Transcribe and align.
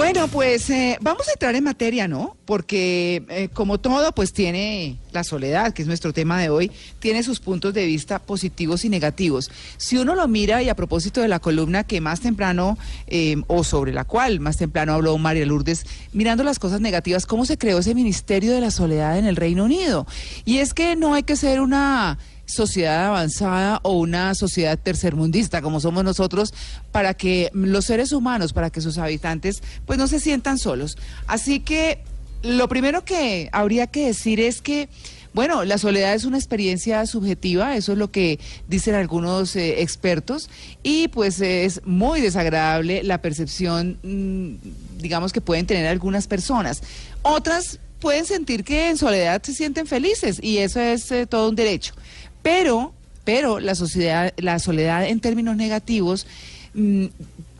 Bueno, 0.00 0.28
pues 0.28 0.70
eh, 0.70 0.96
vamos 1.02 1.28
a 1.28 1.32
entrar 1.32 1.54
en 1.56 1.62
materia, 1.62 2.08
¿no? 2.08 2.34
Porque 2.46 3.22
eh, 3.28 3.50
como 3.52 3.78
todo, 3.78 4.12
pues 4.12 4.32
tiene 4.32 4.96
la 5.12 5.24
soledad, 5.24 5.74
que 5.74 5.82
es 5.82 5.88
nuestro 5.88 6.14
tema 6.14 6.40
de 6.40 6.48
hoy, 6.48 6.72
tiene 7.00 7.22
sus 7.22 7.38
puntos 7.38 7.74
de 7.74 7.84
vista 7.84 8.18
positivos 8.18 8.86
y 8.86 8.88
negativos. 8.88 9.50
Si 9.76 9.98
uno 9.98 10.14
lo 10.14 10.26
mira, 10.26 10.62
y 10.62 10.70
a 10.70 10.74
propósito 10.74 11.20
de 11.20 11.28
la 11.28 11.38
columna 11.38 11.84
que 11.84 12.00
más 12.00 12.20
temprano, 12.20 12.78
eh, 13.08 13.42
o 13.46 13.62
sobre 13.62 13.92
la 13.92 14.04
cual 14.04 14.40
más 14.40 14.56
temprano 14.56 14.94
habló 14.94 15.18
María 15.18 15.44
Lourdes, 15.44 15.84
mirando 16.14 16.44
las 16.44 16.58
cosas 16.58 16.80
negativas, 16.80 17.26
¿cómo 17.26 17.44
se 17.44 17.58
creó 17.58 17.80
ese 17.80 17.94
Ministerio 17.94 18.54
de 18.54 18.62
la 18.62 18.70
Soledad 18.70 19.18
en 19.18 19.26
el 19.26 19.36
Reino 19.36 19.64
Unido? 19.64 20.06
Y 20.46 20.58
es 20.58 20.72
que 20.72 20.96
no 20.96 21.12
hay 21.12 21.24
que 21.24 21.36
ser 21.36 21.60
una 21.60 22.16
sociedad 22.50 23.06
avanzada 23.06 23.80
o 23.82 23.92
una 23.92 24.34
sociedad 24.34 24.78
tercermundista 24.78 25.62
como 25.62 25.80
somos 25.80 26.04
nosotros 26.04 26.52
para 26.92 27.14
que 27.14 27.50
los 27.54 27.86
seres 27.86 28.12
humanos, 28.12 28.52
para 28.52 28.70
que 28.70 28.80
sus 28.80 28.98
habitantes 28.98 29.62
pues 29.86 29.98
no 29.98 30.06
se 30.06 30.20
sientan 30.20 30.58
solos. 30.58 30.98
Así 31.26 31.60
que 31.60 32.02
lo 32.42 32.68
primero 32.68 33.04
que 33.04 33.48
habría 33.52 33.86
que 33.86 34.06
decir 34.06 34.40
es 34.40 34.60
que 34.60 34.88
bueno, 35.32 35.64
la 35.64 35.78
soledad 35.78 36.14
es 36.14 36.24
una 36.24 36.38
experiencia 36.38 37.06
subjetiva, 37.06 37.76
eso 37.76 37.92
es 37.92 37.98
lo 37.98 38.10
que 38.10 38.40
dicen 38.66 38.96
algunos 38.96 39.54
eh, 39.54 39.80
expertos, 39.80 40.50
y 40.82 41.06
pues 41.08 41.40
es 41.40 41.82
muy 41.84 42.20
desagradable 42.20 43.04
la 43.04 43.22
percepción, 43.22 43.98
mm, 44.02 44.98
digamos, 45.00 45.32
que 45.32 45.40
pueden 45.40 45.66
tener 45.66 45.86
algunas 45.86 46.26
personas. 46.26 46.82
Otras 47.22 47.78
pueden 48.00 48.24
sentir 48.24 48.64
que 48.64 48.88
en 48.88 48.98
soledad 48.98 49.40
se 49.42 49.54
sienten 49.54 49.86
felices, 49.86 50.40
y 50.42 50.58
eso 50.58 50.80
es 50.80 51.10
eh, 51.12 51.26
todo 51.26 51.48
un 51.48 51.54
derecho. 51.54 51.94
Pero, 52.42 52.92
pero 53.24 53.60
la 53.60 53.74
sociedad, 53.74 54.32
la 54.36 54.58
soledad 54.58 55.06
en 55.06 55.20
términos 55.20 55.56
negativos 55.56 56.26
mm, 56.74 57.06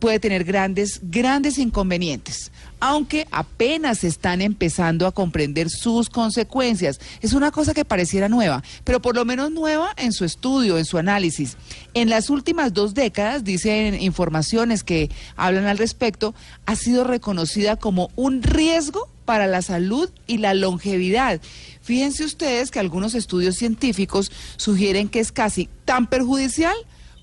puede 0.01 0.19
tener 0.19 0.45
grandes, 0.45 1.01
grandes 1.03 1.59
inconvenientes, 1.59 2.51
aunque 2.81 3.29
apenas 3.31 4.03
están 4.03 4.41
empezando 4.41 5.07
a 5.07 5.13
comprender 5.13 5.69
sus 5.69 6.09
consecuencias. 6.09 6.99
Es 7.21 7.35
una 7.35 7.53
cosa 7.53 7.75
que 7.75 7.85
pareciera 7.85 8.29
nueva, 8.29 8.65
pero 8.83 9.01
por 9.01 9.15
lo 9.15 9.25
menos 9.25 9.53
nueva 9.53 9.93
en 9.97 10.13
su 10.13 10.25
estudio, 10.25 10.79
en 10.79 10.87
su 10.87 10.99
análisis. 10.99 11.57
En 11.95 12.09
las 12.09 12.31
últimas 12.31 12.73
dos 12.73 12.95
décadas, 12.95 13.45
dicen 13.45 14.01
informaciones 14.01 14.83
que 14.83 15.11
hablan 15.37 15.67
al 15.67 15.79
respecto, 15.79 16.35
ha 16.67 16.75
sido 16.75 17.05
reconocida 17.05 17.77
como 17.77 18.11
un 18.17 18.43
riesgo 18.43 19.09
para 19.27 19.47
la 19.47 19.63
salud 19.63 20.11
y 20.27 20.39
la 20.39 20.55
longevidad. 20.55 21.41
Fíjense 21.83 22.25
ustedes 22.25 22.71
que 22.71 22.79
algunos 22.79 23.15
estudios 23.15 23.57
científicos 23.57 24.31
sugieren 24.57 25.09
que 25.09 25.21
es 25.21 25.33
casi 25.33 25.69
tan 25.85 26.07
perjudicial 26.07 26.77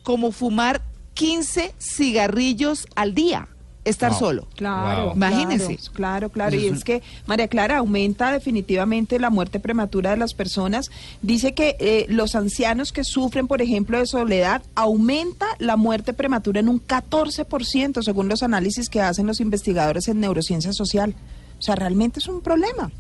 como 0.04 0.32
fumar 0.32 0.82
15 1.14 1.74
cigarrillos 1.80 2.88
al 2.96 3.14
día 3.14 3.48
estar 3.90 4.14
solo. 4.14 4.48
Claro, 4.56 5.14
imagínense. 5.16 5.80
Claro, 5.94 6.30
claro, 6.30 6.56
y 6.56 6.68
es 6.68 6.84
que 6.84 7.02
María 7.26 7.48
Clara 7.48 7.78
aumenta 7.78 8.32
definitivamente 8.32 9.20
la 9.20 9.30
muerte 9.30 9.60
prematura 9.60 10.12
de 10.12 10.18
las 10.18 10.34
personas. 10.34 10.92
Dice 11.22 11.54
que 11.54 11.76
eh, 11.80 12.06
los 12.10 12.36
ancianos 12.36 12.92
que 12.92 13.04
sufren, 13.04 13.48
por 13.48 13.62
ejemplo, 13.62 13.98
de 13.98 14.06
soledad, 14.06 14.62
aumenta 14.76 15.46
la 15.60 15.78
muerte 15.78 16.14
prematura 16.14 16.60
en 16.60 16.70
un 16.70 16.86
14%, 16.86 18.04
según 18.04 18.28
los 18.28 18.44
análisis 18.44 18.90
que 18.90 19.02
hacen 19.02 19.28
los 19.28 19.40
investigadores 19.40 20.08
en 20.08 20.20
neurociencia 20.20 20.74
social. 20.74 21.16
O 21.58 21.62
sea, 21.62 21.76
realmente 21.76 22.20
es 22.20 22.28
un 22.28 22.42
problema. 22.42 22.92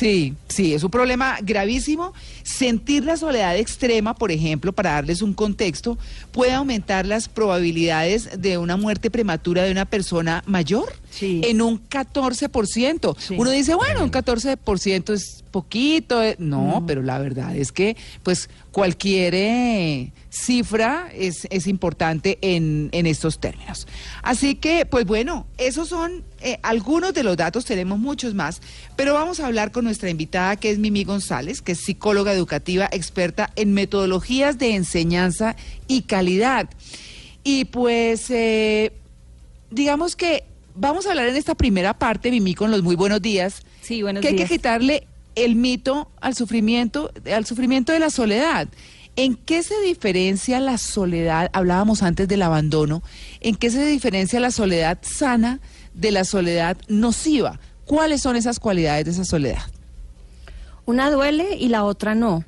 Sí, 0.00 0.34
sí, 0.48 0.72
es 0.72 0.82
un 0.82 0.90
problema 0.90 1.36
gravísimo. 1.42 2.14
Sentir 2.42 3.04
la 3.04 3.18
soledad 3.18 3.58
extrema, 3.58 4.14
por 4.14 4.32
ejemplo, 4.32 4.72
para 4.72 4.92
darles 4.92 5.20
un 5.20 5.34
contexto, 5.34 5.98
puede 6.32 6.54
aumentar 6.54 7.04
las 7.04 7.28
probabilidades 7.28 8.40
de 8.40 8.56
una 8.56 8.78
muerte 8.78 9.10
prematura 9.10 9.62
de 9.62 9.72
una 9.72 9.84
persona 9.84 10.42
mayor 10.46 10.90
en 11.20 11.62
un 11.62 11.88
14%. 11.88 13.36
Uno 13.36 13.50
dice, 13.50 13.74
bueno, 13.74 14.04
un 14.04 14.10
14% 14.10 15.12
es 15.12 15.40
poquito. 15.50 16.22
Eh, 16.22 16.36
no, 16.38 16.84
pero 16.86 17.02
la 17.02 17.18
verdad 17.18 17.54
es 17.56 17.72
que, 17.72 17.96
pues, 18.22 18.48
cualquier 18.70 19.34
eh, 19.34 20.12
cifra 20.30 21.10
es, 21.14 21.46
es 21.50 21.66
importante 21.66 22.38
en, 22.40 22.88
en, 22.92 23.06
estos 23.06 23.40
términos. 23.40 23.86
Así 24.22 24.54
que, 24.54 24.86
pues 24.86 25.04
bueno, 25.04 25.46
esos 25.58 25.88
son 25.88 26.24
eh, 26.40 26.58
algunos 26.62 27.12
de 27.12 27.24
los 27.24 27.36
datos, 27.36 27.64
tenemos 27.64 27.98
muchos 27.98 28.34
más, 28.34 28.60
pero 28.96 29.14
vamos 29.14 29.40
a 29.40 29.46
hablar 29.46 29.72
con 29.72 29.84
nuestra 29.84 30.08
invitada, 30.08 30.56
que 30.56 30.70
es 30.70 30.78
Mimi 30.78 31.04
González, 31.04 31.60
que 31.62 31.72
es 31.72 31.80
psicóloga 31.80 32.32
educativa 32.32 32.88
experta 32.92 33.50
en 33.56 33.74
metodologías 33.74 34.58
de 34.58 34.74
enseñanza 34.74 35.56
y 35.88 36.02
calidad. 36.02 36.70
Y 37.42 37.64
pues, 37.64 38.30
digamos 39.70 40.14
que 40.14 40.44
vamos 40.74 41.06
a 41.06 41.10
hablar 41.10 41.28
en 41.28 41.36
esta 41.36 41.54
primera 41.54 41.94
parte, 41.94 42.30
Mimi, 42.30 42.54
con 42.54 42.70
los 42.70 42.82
muy 42.82 42.96
buenos 42.96 43.20
días. 43.22 43.62
Sí, 43.80 44.02
buenos 44.02 44.22
que 44.22 44.30
días. 44.30 44.42
hay 44.42 44.48
que 44.48 44.54
quitarle 44.54 45.06
el 45.34 45.56
mito 45.56 46.10
al 46.20 46.34
sufrimiento, 46.34 47.12
al 47.32 47.46
sufrimiento 47.46 47.92
de 47.92 47.98
la 47.98 48.10
soledad. 48.10 48.68
¿En 49.16 49.34
qué 49.34 49.62
se 49.62 49.78
diferencia 49.80 50.60
la 50.60 50.78
soledad? 50.78 51.50
Hablábamos 51.52 52.02
antes 52.02 52.28
del 52.28 52.42
abandono. 52.42 53.02
¿En 53.40 53.56
qué 53.56 53.70
se 53.70 53.84
diferencia 53.84 54.40
la 54.40 54.50
soledad 54.50 54.98
sana 55.02 55.60
de 55.94 56.10
la 56.10 56.24
soledad 56.24 56.76
nociva? 56.88 57.60
¿Cuáles 57.84 58.22
son 58.22 58.36
esas 58.36 58.60
cualidades 58.60 59.04
de 59.04 59.10
esa 59.10 59.24
soledad? 59.24 59.62
Una 60.86 61.10
duele 61.10 61.56
y 61.58 61.68
la 61.68 61.84
otra 61.84 62.14
no. 62.14 62.44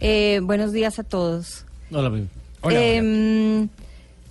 Eh, 0.00 0.40
buenos 0.42 0.72
días 0.72 0.98
a 0.98 1.04
todos. 1.04 1.64
Hola, 1.90 2.12
Hola, 2.62 2.78
eh, 2.78 3.68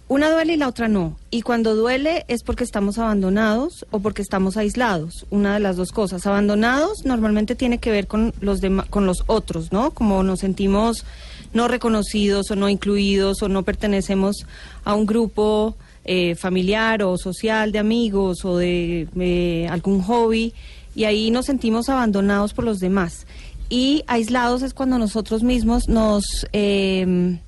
una 0.08 0.30
duele 0.30 0.54
y 0.54 0.58
la 0.58 0.68
otra 0.68 0.88
no. 0.88 1.18
Y 1.32 1.42
cuando 1.42 1.76
duele 1.76 2.26
es 2.28 2.44
porque 2.44 2.64
estamos 2.64 3.00
abandonados 3.00 3.88
o 3.90 4.00
porque 4.00 4.22
estamos 4.22 4.56
aislados. 4.56 5.26
Una 5.32 5.56
de 5.56 5.60
las 5.60 5.78
dos 5.78 5.92
cosas. 5.92 6.28
Abandonados 6.28 7.06
normalmente 7.06 7.56
tiene 7.56 7.80
que 7.80 7.90
ver 7.90 8.06
con 8.06 8.32
los, 8.40 8.62
con 8.92 9.08
los 9.08 9.24
otros, 9.26 9.72
¿no? 9.72 9.92
Como 9.92 10.22
nos 10.22 10.42
sentimos 10.42 11.06
no 11.54 11.68
reconocidos 11.68 12.52
o 12.52 12.56
no 12.56 12.70
incluidos 12.70 13.42
o 13.42 13.50
no 13.50 13.64
pertenecemos 13.64 14.46
a 14.84 14.94
un 14.94 15.08
grupo 15.08 15.76
eh, 16.04 16.36
familiar 16.36 17.02
o 17.02 17.18
social 17.18 17.72
de 17.72 17.80
amigos 17.80 18.46
o 18.46 18.58
de 18.58 19.08
eh, 19.20 19.68
algún 19.72 20.04
hobby. 20.04 20.54
Y 20.94 21.06
ahí 21.06 21.32
nos 21.32 21.48
sentimos 21.48 21.90
abandonados 21.90 22.54
por 22.54 22.64
los 22.64 22.80
demás. 22.80 23.26
Y 23.70 24.04
aislados 24.06 24.62
es 24.62 24.76
cuando 24.76 25.00
nosotros 25.00 25.42
mismos 25.42 25.90
nos... 25.90 26.46
Eh, 26.54 27.40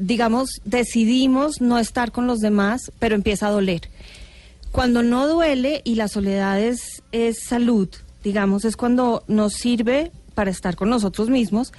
digamos, 0.00 0.60
decidimos 0.64 1.60
no 1.60 1.78
estar 1.78 2.10
con 2.10 2.26
los 2.26 2.40
demás, 2.40 2.90
pero 2.98 3.14
empieza 3.14 3.46
a 3.46 3.50
doler. 3.50 3.82
Cuando 4.72 5.02
no 5.02 5.28
duele 5.28 5.82
y 5.84 5.96
la 5.96 6.08
soledad 6.08 6.58
es, 6.60 7.02
salud, 7.38 7.88
digamos, 8.24 8.64
es 8.64 8.76
cuando 8.76 9.24
nos 9.28 9.52
sirve 9.54 10.10
para 10.34 10.50
estar 10.50 10.74
con 10.74 10.88
nosotros 10.88 11.28
mismos 11.28 11.72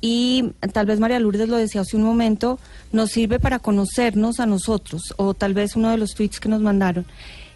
y 0.00 0.52
tal 0.72 0.86
vez 0.86 1.00
María 1.00 1.18
Lourdes 1.18 1.48
lo 1.48 1.56
decía 1.56 1.80
hace 1.80 1.96
un 1.96 2.02
momento, 2.02 2.58
nos 2.92 3.10
sirve 3.10 3.40
para 3.40 3.58
conocernos 3.58 4.38
a 4.38 4.46
nosotros, 4.46 5.14
o 5.16 5.34
tal 5.34 5.54
vez 5.54 5.74
uno 5.74 5.90
de 5.90 5.96
los 5.96 6.14
tweets 6.14 6.38
que 6.38 6.48
nos 6.48 6.60
mandaron. 6.60 7.04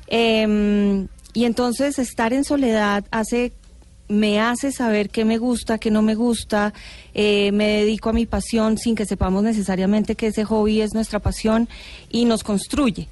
Em, 0.09 1.07
y 1.35 1.45
entonces 1.45 1.99
estar 1.99 2.33
en 2.33 2.43
soledad 2.43 3.05
hace 3.13 3.53
me 4.11 4.41
hace 4.41 4.73
saber 4.73 5.09
qué 5.09 5.25
me 5.25 5.39
gusta, 5.39 5.79
qué 5.79 5.91
no 5.91 6.03
me 6.03 6.15
gusta, 6.15 6.75
eh, 7.15 7.53
me 7.53 7.69
dedico 7.69 8.11
a 8.11 8.13
mi 8.13 8.27
pasión 8.27 8.77
sin 8.77 8.95
que 8.95 9.07
sepamos 9.07 9.43
necesariamente 9.43 10.17
que 10.17 10.27
ese 10.27 10.45
hobby 10.45 10.81
es 10.81 10.93
nuestra 10.93 11.21
pasión 11.21 11.69
y 12.11 12.25
nos 12.25 12.43
construye. 12.43 13.09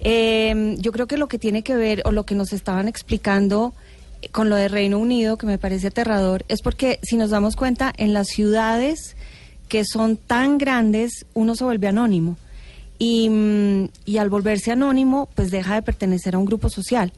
Eh, 0.00 0.76
yo 0.78 0.92
creo 0.92 1.06
que 1.06 1.18
lo 1.18 1.28
que 1.28 1.38
tiene 1.38 1.62
que 1.62 1.76
ver 1.76 2.02
o 2.06 2.10
lo 2.10 2.24
que 2.24 2.34
nos 2.34 2.52
estaban 2.52 2.88
explicando 2.88 3.74
con 4.32 4.48
lo 4.48 4.56
de 4.56 4.68
Reino 4.68 4.98
Unido, 4.98 5.36
que 5.36 5.46
me 5.46 5.58
parece 5.58 5.88
aterrador, 5.88 6.44
es 6.48 6.62
porque 6.62 6.98
si 7.02 7.16
nos 7.16 7.30
damos 7.30 7.54
cuenta, 7.54 7.92
en 7.96 8.12
las 8.12 8.28
ciudades 8.28 9.16
que 9.68 9.84
son 9.84 10.16
tan 10.16 10.58
grandes, 10.58 11.26
uno 11.34 11.54
se 11.54 11.64
vuelve 11.64 11.88
anónimo. 11.88 12.36
Y, 12.98 13.28
mm, 13.30 13.88
y 14.04 14.18
al 14.18 14.28
volverse 14.28 14.72
anónimo, 14.72 15.28
pues 15.34 15.50
deja 15.50 15.74
de 15.74 15.82
pertenecer 15.82 16.34
a 16.34 16.38
un 16.38 16.44
grupo 16.44 16.68
social 16.68 17.12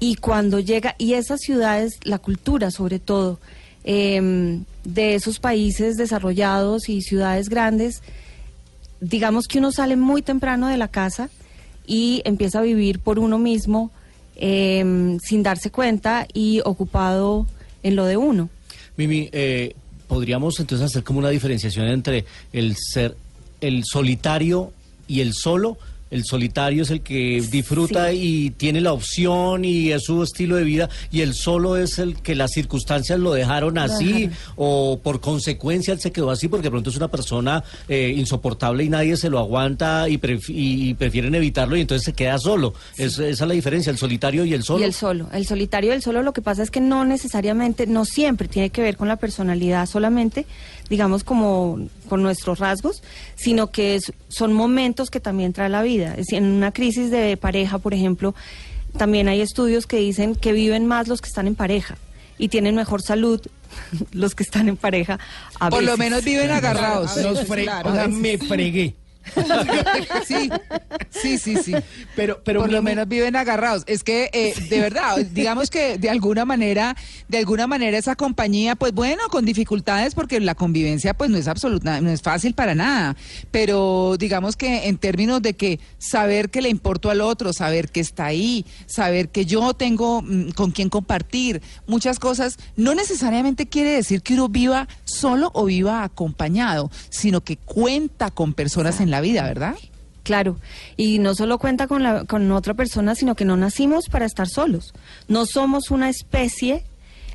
y 0.00 0.16
cuando 0.16 0.60
llega, 0.60 0.94
y 0.98 1.14
esas 1.14 1.40
ciudades, 1.40 1.98
la 2.04 2.18
cultura 2.18 2.70
sobre 2.70 2.98
todo, 2.98 3.38
em, 3.84 4.64
de 4.84 5.14
esos 5.14 5.38
países 5.38 5.96
desarrollados 5.96 6.88
y 6.88 7.02
ciudades 7.02 7.48
grandes, 7.48 8.02
digamos 9.00 9.46
que 9.46 9.58
uno 9.58 9.72
sale 9.72 9.96
muy 9.96 10.22
temprano 10.22 10.68
de 10.68 10.76
la 10.76 10.88
casa 10.88 11.30
y 11.86 12.22
empieza 12.24 12.60
a 12.60 12.62
vivir 12.62 12.98
por 12.98 13.18
uno 13.18 13.38
mismo 13.38 13.90
em, 14.36 15.20
sin 15.20 15.44
darse 15.44 15.70
cuenta 15.70 16.26
y 16.34 16.60
ocupado 16.64 17.46
en 17.84 17.94
lo 17.94 18.04
de 18.04 18.16
uno. 18.16 18.48
Mimi, 18.96 19.28
eh, 19.30 19.76
podríamos 20.08 20.58
entonces 20.58 20.86
hacer 20.86 21.04
como 21.04 21.20
una 21.20 21.28
diferenciación 21.28 21.86
entre 21.86 22.24
el 22.52 22.74
ser 22.76 23.16
el 23.60 23.84
solitario 23.84 24.72
y 25.08 25.20
el 25.20 25.32
solo 25.34 25.78
El 26.10 26.24
solitario 26.24 26.82
es 26.84 26.90
el 26.90 27.00
que 27.00 27.42
disfruta 27.50 28.12
y 28.12 28.50
tiene 28.50 28.80
la 28.80 28.92
opción 28.92 29.64
y 29.64 29.90
es 29.90 30.04
su 30.04 30.22
estilo 30.22 30.54
de 30.56 30.62
vida 30.62 30.88
y 31.10 31.22
el 31.22 31.34
solo 31.34 31.76
es 31.76 31.98
el 31.98 32.16
que 32.22 32.34
las 32.36 32.52
circunstancias 32.52 33.18
lo 33.18 33.32
dejaron 33.32 33.78
así 33.78 34.30
o 34.56 35.00
por 35.02 35.20
consecuencia 35.20 35.92
él 35.92 36.00
se 36.00 36.12
quedó 36.12 36.30
así 36.30 36.46
porque 36.46 36.64
de 36.64 36.70
pronto 36.70 36.90
es 36.90 36.96
una 36.96 37.08
persona 37.08 37.64
eh, 37.88 38.14
insoportable 38.16 38.84
y 38.84 38.88
nadie 38.90 39.16
se 39.16 39.28
lo 39.28 39.38
aguanta 39.40 40.08
y, 40.08 40.18
pref- 40.18 40.50
y- 40.50 40.90
y 40.90 40.94
prefieren 40.94 41.34
evitarlo 41.34 41.76
y 41.76 41.80
entonces 41.80 42.04
se 42.04 42.12
queda 42.12 42.38
solo. 42.38 42.74
Es- 42.96 43.18
esa 43.18 43.24
es 43.28 43.40
la 43.40 43.54
diferencia, 43.54 43.90
el 43.90 43.98
solitario 43.98 44.44
y 44.44 44.54
el 44.54 44.62
solo. 44.62 44.80
Y 44.80 44.84
el 44.84 44.92
solo. 44.94 45.28
El 45.32 45.46
solitario 45.46 45.90
y 45.90 45.94
el 45.94 46.02
solo 46.02 46.22
lo 46.22 46.32
que 46.32 46.42
pasa 46.42 46.62
es 46.62 46.70
que 46.70 46.80
no 46.80 47.04
necesariamente, 47.04 47.86
no 47.86 48.04
siempre 48.04 48.46
tiene 48.46 48.70
que 48.70 48.82
ver 48.82 48.96
con 48.96 49.08
la 49.08 49.16
personalidad 49.16 49.86
solamente, 49.86 50.46
digamos 50.90 51.24
como 51.24 51.78
con 52.08 52.22
nuestros 52.22 52.58
rasgos, 52.58 53.02
sino 53.36 53.70
que 53.70 53.94
es- 53.96 54.12
son 54.28 54.52
momentos 54.52 55.10
que 55.10 55.20
también 55.20 55.52
trae 55.52 55.68
la 55.68 55.82
vida. 55.82 56.10
Es 56.12 56.16
decir, 56.26 56.38
en 56.38 56.44
una 56.44 56.72
crisis 56.72 57.10
de 57.10 57.36
pareja, 57.36 57.78
por 57.78 57.94
ejemplo, 57.94 58.34
también 58.96 59.28
hay 59.28 59.40
estudios 59.40 59.86
que 59.86 59.96
dicen 59.96 60.34
que 60.34 60.52
viven 60.52 60.86
más 60.86 61.08
los 61.08 61.20
que 61.20 61.28
están 61.28 61.46
en 61.46 61.54
pareja 61.54 61.96
y 62.38 62.48
tienen 62.48 62.74
mejor 62.74 63.02
salud 63.02 63.40
los 64.12 64.34
que 64.34 64.42
están 64.42 64.68
en 64.68 64.76
pareja. 64.76 65.18
a 65.58 65.70
Por 65.70 65.82
lo 65.82 65.96
menos 65.96 66.22
viven 66.24 66.50
agarrados. 66.50 67.12
Claro, 67.12 67.28
a 67.30 67.32
Los 67.32 67.44
claro, 67.44 67.90
o 67.90 67.94
sea, 67.94 68.08
me 68.08 68.38
fregué. 68.38 68.94
Sí, 70.26 70.50
sí, 71.10 71.38
sí, 71.38 71.56
sí. 71.56 71.74
Pero, 72.16 72.40
pero 72.44 72.60
por 72.60 72.72
lo 72.72 72.82
menos 72.82 73.08
viven 73.08 73.36
agarrados. 73.36 73.84
Es 73.86 74.02
que, 74.02 74.30
eh, 74.32 74.54
de 74.68 74.80
verdad, 74.80 75.18
digamos 75.18 75.70
que 75.70 75.98
de 75.98 76.10
alguna 76.10 76.44
manera, 76.44 76.96
de 77.28 77.38
alguna 77.38 77.66
manera 77.66 77.98
esa 77.98 78.16
compañía, 78.16 78.74
pues 78.74 78.92
bueno, 78.92 79.22
con 79.30 79.44
dificultades, 79.44 80.14
porque 80.14 80.40
la 80.40 80.54
convivencia, 80.54 81.14
pues 81.14 81.30
no 81.30 81.36
es 81.36 81.48
absoluta, 81.48 82.00
no 82.00 82.10
es 82.10 82.22
fácil 82.22 82.54
para 82.54 82.74
nada. 82.74 83.16
Pero 83.50 84.16
digamos 84.18 84.56
que 84.56 84.88
en 84.88 84.98
términos 84.98 85.42
de 85.42 85.54
que 85.54 85.80
saber 85.98 86.50
que 86.50 86.62
le 86.62 86.68
importo 86.68 87.10
al 87.10 87.20
otro, 87.20 87.52
saber 87.52 87.90
que 87.90 88.00
está 88.00 88.26
ahí, 88.26 88.64
saber 88.86 89.28
que 89.28 89.46
yo 89.46 89.74
tengo 89.74 90.22
mm, 90.22 90.50
con 90.50 90.70
quién 90.70 90.88
compartir, 90.88 91.62
muchas 91.86 92.18
cosas, 92.18 92.58
no 92.76 92.94
necesariamente 92.94 93.66
quiere 93.66 93.90
decir 93.90 94.22
que 94.22 94.34
uno 94.34 94.48
viva 94.48 94.88
solo 95.14 95.50
o 95.54 95.64
viva 95.64 96.04
acompañado, 96.04 96.90
sino 97.08 97.40
que 97.42 97.56
cuenta 97.56 98.30
con 98.30 98.52
personas 98.52 99.00
en 99.00 99.10
la 99.10 99.20
vida, 99.22 99.42
¿verdad? 99.44 99.74
Claro, 100.22 100.56
y 100.96 101.18
no 101.18 101.34
solo 101.34 101.58
cuenta 101.58 101.86
con, 101.86 102.02
la, 102.02 102.24
con 102.24 102.50
otra 102.52 102.74
persona, 102.74 103.14
sino 103.14 103.34
que 103.34 103.44
no 103.44 103.56
nacimos 103.56 104.08
para 104.08 104.24
estar 104.24 104.48
solos. 104.48 104.94
No 105.28 105.44
somos 105.46 105.90
una 105.90 106.08
especie 106.08 106.82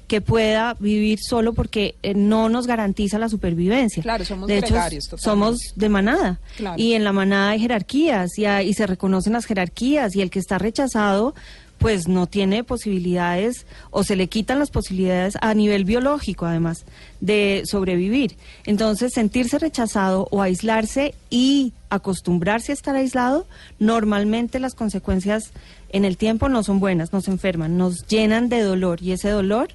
que 0.07 0.21
pueda 0.21 0.75
vivir 0.79 1.19
solo 1.21 1.53
porque 1.53 1.93
eh, 2.01 2.15
no 2.15 2.49
nos 2.49 2.65
garantiza 2.65 3.19
la 3.19 3.29
supervivencia. 3.29 4.01
Claro, 4.01 4.25
somos 4.25 4.47
de 4.47 4.57
hecho, 4.57 4.75
somos 5.17 5.59
de 5.75 5.87
manada. 5.87 6.39
Claro. 6.57 6.81
Y 6.81 6.93
en 6.93 7.03
la 7.03 7.13
manada 7.13 7.51
hay 7.51 7.59
jerarquías 7.59 8.35
y, 8.39 8.45
hay- 8.45 8.69
y 8.69 8.73
se 8.73 8.87
reconocen 8.87 9.33
las 9.33 9.45
jerarquías 9.45 10.15
y 10.15 10.21
el 10.21 10.31
que 10.31 10.39
está 10.39 10.57
rechazado 10.57 11.35
pues 11.79 12.07
no 12.07 12.27
tiene 12.27 12.63
posibilidades 12.63 13.65
o 13.89 14.03
se 14.03 14.15
le 14.15 14.27
quitan 14.27 14.59
las 14.59 14.69
posibilidades 14.69 15.37
a 15.41 15.53
nivel 15.53 15.85
biológico 15.85 16.45
además 16.45 16.85
de 17.21 17.63
sobrevivir. 17.65 18.35
Entonces 18.65 19.13
sentirse 19.13 19.57
rechazado 19.57 20.27
o 20.29 20.41
aislarse 20.41 21.15
y 21.29 21.73
acostumbrarse 21.89 22.71
a 22.71 22.75
estar 22.75 22.95
aislado, 22.95 23.47
normalmente 23.79 24.59
las 24.59 24.75
consecuencias 24.75 25.51
en 25.89 26.05
el 26.05 26.17
tiempo 26.17 26.49
no 26.49 26.63
son 26.63 26.79
buenas, 26.79 27.13
nos 27.13 27.27
enferman, 27.27 27.77
nos 27.77 28.05
llenan 28.07 28.49
de 28.49 28.61
dolor 28.61 29.01
y 29.01 29.13
ese 29.13 29.29
dolor 29.29 29.69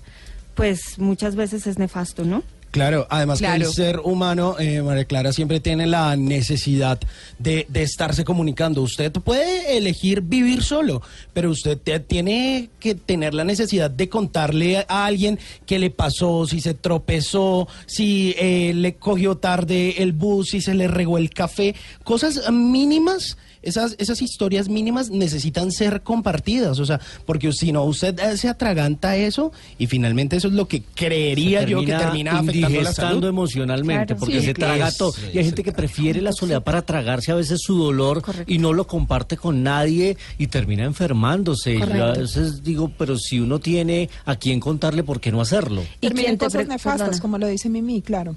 pues 0.54 0.98
muchas 0.98 1.34
veces 1.34 1.66
es 1.66 1.78
nefasto, 1.78 2.24
¿no? 2.24 2.44
Claro, 2.74 3.06
además 3.08 3.38
que 3.38 3.46
el 3.46 3.72
ser 3.72 4.00
humano, 4.00 4.56
eh, 4.58 4.82
María 4.82 5.04
Clara, 5.04 5.32
siempre 5.32 5.60
tiene 5.60 5.86
la 5.86 6.16
necesidad 6.16 6.98
de, 7.38 7.66
de 7.68 7.82
estarse 7.84 8.24
comunicando. 8.24 8.82
Usted 8.82 9.12
puede 9.12 9.76
elegir 9.76 10.22
vivir 10.22 10.64
solo, 10.64 11.00
pero 11.32 11.50
usted 11.52 11.78
te- 11.78 12.00
tiene 12.00 12.70
que 12.80 12.96
tener 12.96 13.32
la 13.32 13.44
necesidad 13.44 13.90
de 13.92 14.08
contarle 14.08 14.84
a 14.88 15.06
alguien 15.06 15.38
qué 15.66 15.78
le 15.78 15.90
pasó, 15.90 16.46
si 16.48 16.60
se 16.60 16.74
tropezó, 16.74 17.68
si 17.86 18.34
eh, 18.38 18.72
le 18.74 18.94
cogió 18.96 19.36
tarde 19.36 20.02
el 20.02 20.12
bus, 20.12 20.48
si 20.48 20.60
se 20.60 20.74
le 20.74 20.88
regó 20.88 21.16
el 21.16 21.30
café. 21.30 21.76
Cosas 22.02 22.50
mínimas. 22.52 23.38
Esas, 23.64 23.96
esas 23.98 24.22
historias 24.22 24.68
mínimas 24.68 25.10
necesitan 25.10 25.72
ser 25.72 26.02
compartidas, 26.02 26.78
o 26.78 26.86
sea, 26.86 27.00
porque 27.26 27.52
si 27.52 27.72
no, 27.72 27.84
usted 27.84 28.18
eh, 28.20 28.36
se 28.36 28.48
atraganta 28.48 29.16
eso 29.16 29.52
y 29.78 29.86
finalmente 29.86 30.36
eso 30.36 30.48
es 30.48 30.54
lo 30.54 30.68
que 30.68 30.82
creería 30.94 31.62
yo 31.64 31.80
que 31.80 31.92
termina 31.92 32.38
afectando 32.38 32.82
la 32.82 32.92
salud. 32.92 33.24
emocionalmente 33.24 34.06
Claro. 34.14 34.20
porque 34.20 34.40
Sí, 34.40 34.46
se 34.46 34.54
traga 34.54 34.88
es- 34.88 34.96
todo 34.96 35.12
y 35.32 35.38
hay 35.38 35.44
gente 35.44 35.62
que 35.62 35.72
prefiere 35.72 36.20
la 36.20 36.32
soledad 36.32 36.62
para 36.62 36.82
tragarse 36.82 37.32
a 37.32 37.34
veces 37.34 37.60
su 37.62 37.76
dolor 37.78 38.22
Correcto. 38.22 38.52
y 38.52 38.58
no 38.58 38.72
lo 38.72 38.86
comparte 38.86 39.36
con 39.36 39.62
nadie 39.62 40.16
y 40.38 40.46
termina 40.48 40.84
enfermándose. 40.84 41.78
Yo 41.78 42.04
a 42.04 42.12
veces 42.12 42.62
digo, 42.62 42.90
pero 42.98 43.16
si 43.18 43.40
uno 43.40 43.58
tiene 43.60 44.08
a 44.24 44.36
quién 44.36 44.60
contarle, 44.60 45.02
¿por 45.02 45.20
qué 45.20 45.32
no 45.32 45.40
hacerlo? 45.40 45.82
¿Y 46.00 46.08
quién 46.10 46.30
en 46.32 46.38
te 46.38 46.44
cosas 46.46 46.66
nefastas, 46.68 47.00
perdona? 47.08 47.22
como 47.22 47.38
lo 47.38 47.46
dice 47.46 47.68
Mimi, 47.68 48.02
claro. 48.02 48.36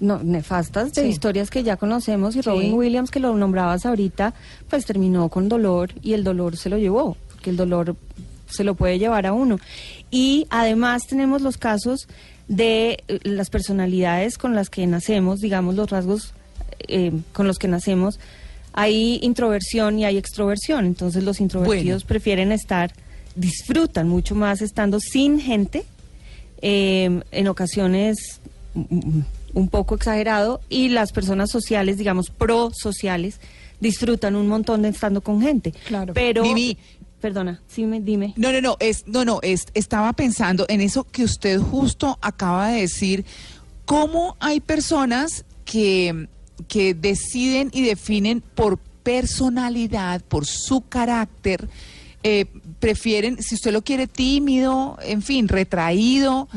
No, 0.00 0.22
nefastas 0.22 0.92
de 0.92 1.02
Sí. 1.02 1.08
historias 1.08 1.50
que 1.50 1.62
ya 1.62 1.76
conocemos 1.76 2.34
y 2.36 2.40
Robin. 2.42 2.74
Williams, 2.74 3.10
que 3.10 3.20
lo 3.20 3.34
nombrabas 3.36 3.86
ahorita, 3.86 4.34
pues 4.68 4.84
terminó 4.84 5.28
con 5.28 5.48
dolor 5.48 5.90
y 6.02 6.12
el 6.14 6.24
dolor 6.24 6.56
se 6.56 6.68
lo 6.70 6.78
llevó, 6.78 7.16
porque 7.30 7.50
el 7.50 7.56
dolor 7.56 7.96
se 8.48 8.64
lo 8.64 8.74
puede 8.74 8.98
llevar 8.98 9.26
a 9.26 9.32
uno. 9.32 9.58
Y 10.10 10.46
además 10.50 11.06
tenemos 11.08 11.40
los 11.42 11.56
casos 11.56 12.06
de 12.48 13.02
eh, 13.08 13.18
las 13.22 13.48
personalidades 13.50 14.36
con 14.38 14.54
las 14.54 14.68
que 14.68 14.86
nacemos, 14.86 15.40
digamos 15.40 15.74
los 15.74 15.88
rasgos 15.90 16.32
eh, 16.88 17.12
con 17.32 17.46
los 17.46 17.58
que 17.58 17.68
nacemos. 17.68 18.18
Hay 18.74 19.18
introversión 19.22 19.98
y 19.98 20.04
hay 20.04 20.16
extroversión, 20.18 20.86
entonces 20.86 21.22
los 21.24 21.40
introvertidos 21.40 22.02
Bueno. 22.02 22.08
prefieren 22.08 22.52
estar, 22.52 22.92
disfrutan 23.36 24.08
mucho 24.08 24.34
más 24.34 24.60
estando 24.62 24.98
sin 25.00 25.38
gente, 25.40 25.84
eh, 26.62 27.20
en 27.32 27.48
ocasiones 27.48 28.40
mm, 28.74 29.20
un 29.54 29.68
poco 29.68 29.94
exagerado 29.94 30.60
y 30.68 30.88
las 30.88 31.12
personas 31.12 31.50
sociales, 31.50 31.98
digamos, 31.98 32.30
prosociales, 32.30 33.40
disfrutan 33.80 34.36
un 34.36 34.48
montón 34.48 34.82
de 34.82 34.88
estando 34.88 35.20
con 35.20 35.40
gente. 35.42 35.72
Claro. 35.86 36.14
Pero, 36.14 36.42
Mimi. 36.42 36.76
perdona, 37.20 37.60
sí 37.68 37.84
me, 37.84 38.00
dime. 38.00 38.32
No, 38.36 38.52
no, 38.52 38.60
no, 38.60 38.76
es, 38.80 39.06
no, 39.06 39.24
no, 39.24 39.40
es, 39.42 39.66
estaba 39.74 40.12
pensando 40.12 40.66
en 40.68 40.80
eso 40.80 41.04
que 41.04 41.24
usted 41.24 41.58
justo 41.60 42.18
acaba 42.22 42.68
de 42.68 42.82
decir, 42.82 43.24
cómo 43.84 44.36
hay 44.40 44.60
personas 44.60 45.44
que, 45.64 46.28
que 46.68 46.94
deciden 46.94 47.70
y 47.72 47.82
definen 47.82 48.40
por 48.40 48.78
personalidad, 49.02 50.20
por 50.22 50.46
su 50.46 50.82
carácter, 50.82 51.68
eh, 52.22 52.46
prefieren, 52.78 53.42
si 53.42 53.56
usted 53.56 53.72
lo 53.72 53.82
quiere 53.82 54.06
tímido, 54.06 54.96
en 55.02 55.22
fin, 55.22 55.48
retraído, 55.48 56.48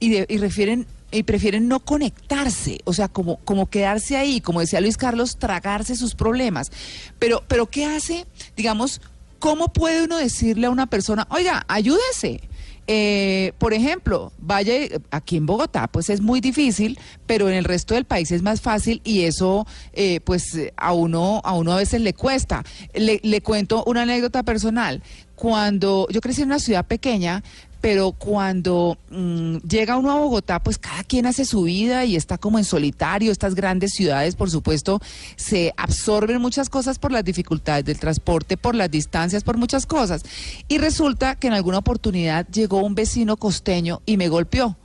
y, 0.00 0.08
de- 0.10 0.26
y 0.28 0.38
refieren 0.38 0.86
y 1.12 1.22
prefieren 1.22 1.68
no 1.68 1.80
conectarse, 1.80 2.80
o 2.84 2.92
sea, 2.92 3.08
como, 3.08 3.36
como 3.44 3.68
quedarse 3.68 4.16
ahí, 4.16 4.40
como 4.40 4.60
decía 4.60 4.80
Luis 4.80 4.96
Carlos, 4.96 5.36
tragarse 5.36 5.94
sus 5.94 6.14
problemas. 6.14 6.72
Pero, 7.18 7.44
pero 7.46 7.66
¿qué 7.66 7.84
hace? 7.84 8.26
Digamos, 8.56 9.00
¿cómo 9.38 9.72
puede 9.72 10.04
uno 10.04 10.16
decirle 10.16 10.66
a 10.66 10.70
una 10.70 10.86
persona, 10.86 11.26
oiga, 11.30 11.64
ayúdese? 11.68 12.40
Eh, 12.88 13.52
por 13.58 13.74
ejemplo, 13.74 14.32
vaya 14.38 14.74
aquí 15.12 15.36
en 15.36 15.46
Bogotá, 15.46 15.86
pues 15.86 16.10
es 16.10 16.20
muy 16.20 16.40
difícil, 16.40 16.98
pero 17.26 17.48
en 17.48 17.54
el 17.54 17.64
resto 17.64 17.94
del 17.94 18.04
país 18.04 18.32
es 18.32 18.42
más 18.42 18.60
fácil 18.60 19.00
y 19.04 19.22
eso, 19.22 19.66
eh, 19.92 20.20
pues 20.20 20.58
a 20.76 20.92
uno 20.92 21.40
a 21.44 21.52
uno 21.52 21.72
a 21.72 21.76
veces 21.76 22.00
le 22.00 22.12
cuesta. 22.12 22.64
Le, 22.92 23.20
le 23.22 23.40
cuento 23.40 23.84
una 23.86 24.02
anécdota 24.02 24.42
personal. 24.42 25.02
Cuando 25.36 26.08
yo 26.10 26.20
crecí 26.20 26.42
en 26.42 26.48
una 26.48 26.58
ciudad 26.58 26.86
pequeña, 26.86 27.42
pero 27.82 28.12
cuando 28.12 28.96
mm, 29.10 29.56
llega 29.68 29.98
uno 29.98 30.12
a 30.12 30.14
Bogotá, 30.20 30.62
pues 30.62 30.78
cada 30.78 31.02
quien 31.02 31.26
hace 31.26 31.44
su 31.44 31.64
vida 31.64 32.04
y 32.04 32.14
está 32.14 32.38
como 32.38 32.58
en 32.58 32.64
solitario. 32.64 33.32
Estas 33.32 33.56
grandes 33.56 33.90
ciudades, 33.90 34.36
por 34.36 34.50
supuesto, 34.50 35.00
se 35.34 35.74
absorben 35.76 36.40
muchas 36.40 36.70
cosas 36.70 37.00
por 37.00 37.10
las 37.10 37.24
dificultades 37.24 37.84
del 37.84 37.98
transporte, 37.98 38.56
por 38.56 38.76
las 38.76 38.88
distancias, 38.88 39.42
por 39.42 39.56
muchas 39.56 39.84
cosas. 39.84 40.22
Y 40.68 40.78
resulta 40.78 41.34
que 41.34 41.48
en 41.48 41.54
alguna 41.54 41.78
oportunidad 41.78 42.46
llegó 42.48 42.78
un 42.84 42.94
vecino 42.94 43.36
costeño 43.36 44.00
y 44.06 44.16
me 44.16 44.28
golpeó. 44.28 44.76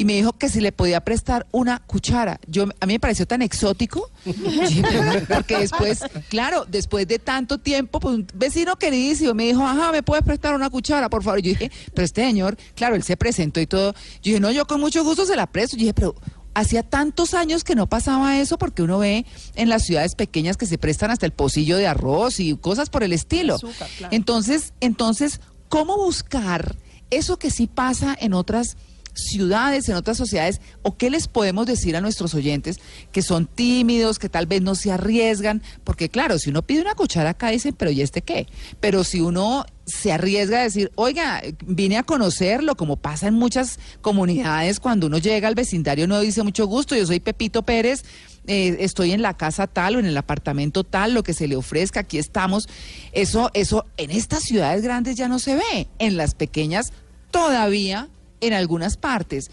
Y 0.00 0.06
me 0.06 0.14
dijo 0.14 0.32
que 0.32 0.48
si 0.48 0.62
le 0.62 0.72
podía 0.72 1.04
prestar 1.04 1.46
una 1.50 1.78
cuchara. 1.80 2.40
Yo, 2.46 2.62
a 2.80 2.86
mí 2.86 2.94
me 2.94 3.00
pareció 3.00 3.26
tan 3.26 3.42
exótico, 3.42 4.10
porque 5.28 5.58
después, 5.58 6.00
claro, 6.30 6.64
después 6.66 7.06
de 7.06 7.18
tanto 7.18 7.58
tiempo, 7.58 8.00
pues 8.00 8.14
un 8.14 8.26
vecino 8.32 8.76
queridísimo 8.76 9.34
me 9.34 9.44
dijo, 9.44 9.62
ajá, 9.62 9.92
¿me 9.92 10.02
puedes 10.02 10.24
prestar 10.24 10.54
una 10.54 10.70
cuchara, 10.70 11.10
por 11.10 11.22
favor? 11.22 11.40
Y 11.40 11.42
yo 11.42 11.48
dije, 11.50 11.70
pero 11.92 12.06
este 12.06 12.24
señor, 12.24 12.56
claro, 12.74 12.94
él 12.94 13.02
se 13.02 13.18
presentó 13.18 13.60
y 13.60 13.66
todo. 13.66 13.92
Yo 13.92 14.30
dije, 14.30 14.40
no, 14.40 14.50
yo 14.50 14.66
con 14.66 14.80
mucho 14.80 15.04
gusto 15.04 15.26
se 15.26 15.36
la 15.36 15.46
presto. 15.46 15.76
Yo 15.76 15.80
dije, 15.80 15.92
pero 15.92 16.14
hacía 16.54 16.82
tantos 16.82 17.34
años 17.34 17.62
que 17.62 17.74
no 17.74 17.86
pasaba 17.86 18.40
eso 18.40 18.56
porque 18.56 18.80
uno 18.80 19.00
ve 19.00 19.26
en 19.54 19.68
las 19.68 19.84
ciudades 19.84 20.14
pequeñas 20.14 20.56
que 20.56 20.64
se 20.64 20.78
prestan 20.78 21.10
hasta 21.10 21.26
el 21.26 21.32
pocillo 21.32 21.76
de 21.76 21.86
arroz 21.86 22.40
y 22.40 22.56
cosas 22.56 22.88
por 22.88 23.02
el 23.02 23.12
estilo. 23.12 23.56
Azúcar, 23.56 23.90
claro. 23.98 24.16
Entonces, 24.16 24.72
entonces, 24.80 25.42
¿cómo 25.68 25.98
buscar 25.98 26.74
eso 27.10 27.38
que 27.38 27.50
sí 27.50 27.66
pasa 27.66 28.16
en 28.18 28.32
otras 28.32 28.78
ciudades, 29.14 29.88
en 29.88 29.96
otras 29.96 30.16
sociedades, 30.16 30.60
o 30.82 30.96
qué 30.96 31.10
les 31.10 31.28
podemos 31.28 31.66
decir 31.66 31.96
a 31.96 32.00
nuestros 32.00 32.34
oyentes 32.34 32.78
que 33.12 33.22
son 33.22 33.46
tímidos, 33.46 34.18
que 34.18 34.28
tal 34.28 34.46
vez 34.46 34.62
no 34.62 34.74
se 34.74 34.92
arriesgan, 34.92 35.62
porque 35.84 36.08
claro, 36.08 36.38
si 36.38 36.50
uno 36.50 36.62
pide 36.62 36.80
una 36.80 36.94
cuchara 36.94 37.30
acá 37.30 37.50
dicen, 37.50 37.74
pero 37.76 37.90
¿y 37.90 38.02
este 38.02 38.22
qué? 38.22 38.46
Pero 38.80 39.04
si 39.04 39.20
uno 39.20 39.64
se 39.86 40.12
arriesga 40.12 40.60
a 40.60 40.62
decir, 40.62 40.92
oiga, 40.94 41.42
vine 41.66 41.98
a 41.98 42.02
conocerlo, 42.02 42.76
como 42.76 42.96
pasa 42.96 43.26
en 43.28 43.34
muchas 43.34 43.78
comunidades, 44.00 44.80
cuando 44.80 45.08
uno 45.08 45.18
llega 45.18 45.48
al 45.48 45.54
vecindario 45.54 46.06
no 46.06 46.20
dice 46.20 46.42
mucho 46.42 46.66
gusto, 46.66 46.94
yo 46.94 47.06
soy 47.06 47.20
Pepito 47.20 47.62
Pérez, 47.64 48.04
eh, 48.46 48.76
estoy 48.80 49.12
en 49.12 49.22
la 49.22 49.36
casa 49.36 49.66
tal 49.66 49.96
o 49.96 49.98
en 49.98 50.06
el 50.06 50.16
apartamento 50.16 50.84
tal, 50.84 51.14
lo 51.14 51.22
que 51.22 51.34
se 51.34 51.48
le 51.48 51.56
ofrezca, 51.56 52.00
aquí 52.00 52.18
estamos. 52.18 52.68
Eso, 53.12 53.50
eso 53.54 53.84
en 53.96 54.10
estas 54.10 54.44
ciudades 54.44 54.82
grandes 54.82 55.16
ya 55.16 55.28
no 55.28 55.38
se 55.38 55.56
ve, 55.56 55.88
en 55.98 56.16
las 56.16 56.34
pequeñas 56.34 56.92
todavía 57.30 58.08
en 58.40 58.52
algunas 58.52 58.96
partes. 58.96 59.50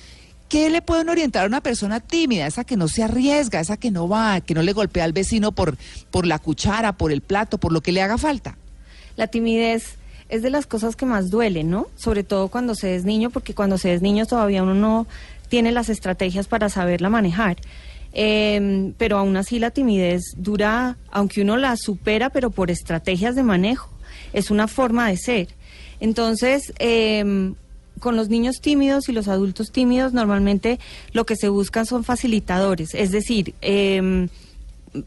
¿Qué 0.50 0.70
le 0.70 0.82
pueden 0.82 1.10
orientar 1.10 1.44
a 1.44 1.48
una 1.48 1.62
persona 1.62 2.00
tímida, 2.00 2.48
esa 2.48 2.64
que 2.64 2.78
no 2.78 2.88
se 2.88 3.04
arriesga, 3.04 3.60
esa 3.60 3.76
que 3.76 3.92
no 3.92 4.08
va, 4.08 4.40
que 4.40 4.54
no 4.54 4.62
le 4.62 4.72
golpea 4.72 5.04
al 5.04 5.12
vecino 5.12 5.52
por, 5.52 5.78
por 6.10 6.26
la 6.26 6.40
cuchara, 6.40 6.94
por 6.94 7.12
el 7.12 7.20
plato, 7.20 7.58
por 7.58 7.74
lo 7.74 7.82
que 7.82 7.92
le 7.92 8.02
haga 8.02 8.18
falta? 8.18 8.58
La 9.18 9.28
timidez 9.28 9.96
es 10.30 10.44
de 10.44 10.50
las 10.50 10.66
cosas 10.66 10.96
que 10.96 11.06
más 11.06 11.30
duelen, 11.30 11.70
¿no? 11.70 11.88
Sobre 11.96 12.24
todo 12.24 12.48
cuando 12.48 12.76
se 12.76 12.96
es 12.96 13.04
niño, 13.04 13.30
porque 13.30 13.54
cuando 13.54 13.78
se 13.78 13.94
es 13.94 14.02
niño 14.02 14.26
todavía 14.26 14.64
uno 14.64 14.74
no 14.74 15.08
tiene 15.50 15.74
las 15.74 15.90
estrategias 15.90 16.48
para 16.48 16.70
saberla 16.70 17.10
manejar. 17.10 17.58
Em, 18.14 18.94
pero 18.98 19.18
aún 19.18 19.36
así 19.36 19.60
la 19.60 19.72
timidez 19.72 20.24
dura, 20.38 20.98
aunque 21.12 21.42
uno 21.42 21.58
la 21.58 21.76
supera, 21.76 22.30
pero 22.30 22.52
por 22.52 22.72
estrategias 22.72 23.36
de 23.36 23.44
manejo. 23.44 23.90
Es 24.32 24.50
una 24.50 24.68
forma 24.68 25.10
de 25.10 25.18
ser. 25.18 25.48
Entonces, 26.00 26.74
eh, 26.80 27.54
con 28.00 28.16
los 28.16 28.30
niños 28.30 28.62
tímidos 28.62 29.10
y 29.10 29.12
los 29.12 29.28
adultos 29.28 29.72
tímidos 29.72 30.14
normalmente 30.14 30.80
lo 31.14 31.26
que 31.26 31.36
se 31.36 31.50
buscan 31.50 31.86
son 31.86 32.04
facilitadores, 32.04 32.94
es 32.94 33.12
decir, 33.12 33.54
eh, 33.62 34.28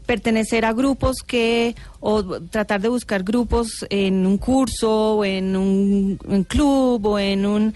pertenecer 0.05 0.65
a 0.65 0.73
grupos 0.73 1.17
que 1.25 1.75
o 1.99 2.23
tratar 2.41 2.81
de 2.81 2.89
buscar 2.89 3.23
grupos 3.23 3.85
en 3.89 4.25
un 4.25 4.37
curso 4.37 5.17
o 5.17 5.25
en 5.25 5.55
un 5.55 6.45
club 6.47 7.05
o 7.05 7.19
en 7.19 7.45
un 7.45 7.73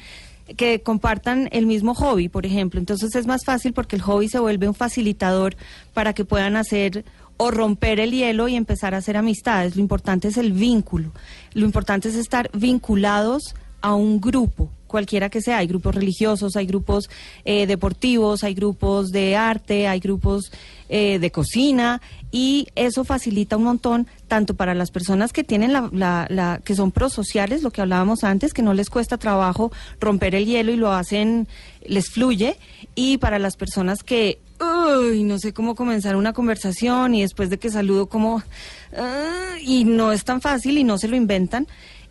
que 0.58 0.82
compartan 0.82 1.50
el 1.52 1.66
mismo 1.66 1.96
hobby, 1.96 2.30
por 2.30 2.46
ejemplo. 2.46 2.80
Entonces 2.80 3.16
es 3.16 3.26
más 3.26 3.44
fácil 3.46 3.74
porque 3.74 3.96
el 3.96 4.02
hobby 4.04 4.30
se 4.30 4.40
vuelve 4.40 4.68
un 4.68 4.76
facilitador 4.76 5.56
para 5.94 6.14
que 6.14 6.26
puedan 6.26 6.56
hacer 6.56 7.04
o 7.38 7.52
romper 7.52 8.00
el 8.00 8.12
hielo 8.12 8.48
y 8.48 8.56
empezar 8.56 8.94
a 8.94 8.98
hacer 8.98 9.18
amistades. 9.18 9.76
Lo 9.76 9.82
importante 9.82 10.28
es 10.28 10.38
el 10.38 10.54
vínculo. 10.54 11.12
Lo 11.54 11.66
importante 11.66 12.10
es 12.10 12.16
estar 12.16 12.50
vinculados 12.54 13.56
a 13.82 13.96
un 13.96 14.22
grupo 14.22 14.70
cualquiera 14.96 15.30
que 15.30 15.42
sea. 15.42 15.58
Hay 15.58 15.68
grupos 15.68 15.94
religiosos, 15.94 16.56
hay 16.56 16.66
grupos 16.66 17.10
eh, 17.44 17.68
deportivos, 17.68 18.46
hay 18.46 18.54
grupos 18.54 19.12
de 19.12 19.36
arte, 19.36 19.90
hay 19.90 20.00
grupos 20.00 20.54
eh, 20.88 21.20
de 21.20 21.32
cocina 21.32 22.02
y 22.32 22.68
eso 22.76 23.04
facilita 23.04 23.58
un 23.58 23.64
montón 23.64 24.08
tanto 24.30 24.54
para 24.54 24.74
las 24.74 24.92
personas 24.92 25.34
que 25.34 25.44
tienen 25.44 25.74
la, 25.74 25.90
la, 25.92 26.28
la, 26.30 26.62
que 26.64 26.76
son 26.76 26.94
prosociales, 26.94 27.62
lo 27.62 27.72
que 27.72 27.82
hablábamos 27.82 28.24
antes, 28.24 28.54
que 28.54 28.62
no 28.62 28.74
les 28.74 28.90
cuesta 28.90 29.18
trabajo 29.18 29.70
romper 30.00 30.34
el 30.34 30.46
hielo 30.46 30.72
y 30.72 30.78
lo 30.78 30.94
hacen, 30.94 31.50
les 31.86 32.10
fluye, 32.10 32.56
y 32.96 33.18
para 33.18 33.38
las 33.38 33.58
personas 33.58 34.02
que 34.02 34.40
uy, 34.62 35.24
no 35.24 35.40
sé 35.40 35.54
cómo 35.54 35.76
comenzar 35.76 36.16
una 36.16 36.32
conversación 36.32 37.16
y 37.16 37.22
después 37.22 37.50
de 37.50 37.58
que 37.58 37.70
saludo 37.70 38.08
como 38.08 38.36
uh, 38.36 39.58
y 39.62 39.84
no 39.84 40.14
es 40.14 40.24
tan 40.24 40.40
fácil 40.40 40.78
y 40.78 40.86
no 40.86 40.98
se 40.98 41.10
lo 41.10 41.18
inventan 41.18 41.68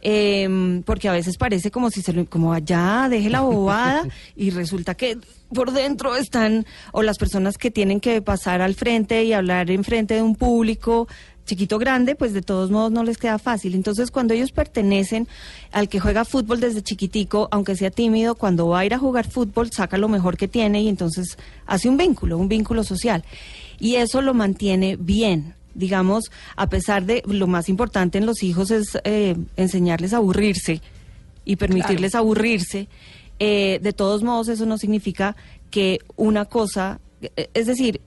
eh, 0.06 0.82
porque 0.84 1.08
a 1.08 1.12
veces 1.12 1.38
parece 1.38 1.70
como 1.70 1.90
si 1.90 2.02
se 2.02 2.12
lo, 2.12 2.26
como 2.26 2.52
allá 2.52 3.08
deje 3.08 3.30
la 3.30 3.40
bobada 3.40 4.06
y 4.36 4.50
resulta 4.50 4.94
que 4.94 5.16
por 5.52 5.72
dentro 5.72 6.14
están 6.16 6.66
o 6.92 7.02
las 7.02 7.16
personas 7.16 7.56
que 7.56 7.70
tienen 7.70 8.00
que 8.00 8.20
pasar 8.20 8.60
al 8.60 8.74
frente 8.74 9.24
y 9.24 9.32
hablar 9.32 9.70
en 9.70 9.82
frente 9.82 10.14
de 10.14 10.22
un 10.22 10.36
público 10.36 11.08
chiquito 11.46 11.78
grande, 11.78 12.14
pues 12.16 12.32
de 12.32 12.42
todos 12.42 12.70
modos 12.70 12.92
no 12.92 13.02
les 13.02 13.18
queda 13.18 13.38
fácil. 13.38 13.74
Entonces, 13.74 14.10
cuando 14.10 14.34
ellos 14.34 14.52
pertenecen 14.52 15.28
al 15.72 15.88
que 15.88 16.00
juega 16.00 16.24
fútbol 16.24 16.60
desde 16.60 16.82
chiquitico, 16.82 17.48
aunque 17.50 17.76
sea 17.76 17.90
tímido, 17.90 18.34
cuando 18.34 18.68
va 18.68 18.80
a 18.80 18.86
ir 18.86 18.94
a 18.94 18.98
jugar 18.98 19.28
fútbol, 19.30 19.70
saca 19.70 19.98
lo 19.98 20.08
mejor 20.08 20.36
que 20.36 20.48
tiene 20.48 20.82
y 20.82 20.88
entonces 20.88 21.38
hace 21.66 21.88
un 21.88 21.96
vínculo, 21.96 22.38
un 22.38 22.48
vínculo 22.48 22.82
social. 22.82 23.24
Y 23.78 23.96
eso 23.96 24.22
lo 24.22 24.34
mantiene 24.34 24.96
bien 24.96 25.54
digamos, 25.74 26.30
a 26.56 26.68
pesar 26.68 27.04
de 27.04 27.22
lo 27.26 27.46
más 27.46 27.68
importante 27.68 28.18
en 28.18 28.26
los 28.26 28.42
hijos 28.42 28.70
es 28.70 28.98
eh, 29.04 29.36
enseñarles 29.56 30.12
a 30.12 30.18
aburrirse 30.18 30.80
y 31.44 31.56
permitirles 31.56 32.12
claro. 32.12 32.24
aburrirse, 32.24 32.88
eh, 33.38 33.80
de 33.82 33.92
todos 33.92 34.22
modos 34.22 34.48
eso 34.48 34.66
no 34.66 34.78
significa 34.78 35.36
que 35.70 35.98
una 36.16 36.44
cosa, 36.44 37.00
eh, 37.20 37.50
es 37.52 37.66
decir, 37.66 38.00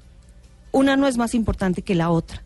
una 0.71 0.95
no 0.95 1.07
es 1.07 1.17
más 1.17 1.33
importante 1.35 1.81
que 1.81 1.95
la 1.95 2.09
otra. 2.09 2.43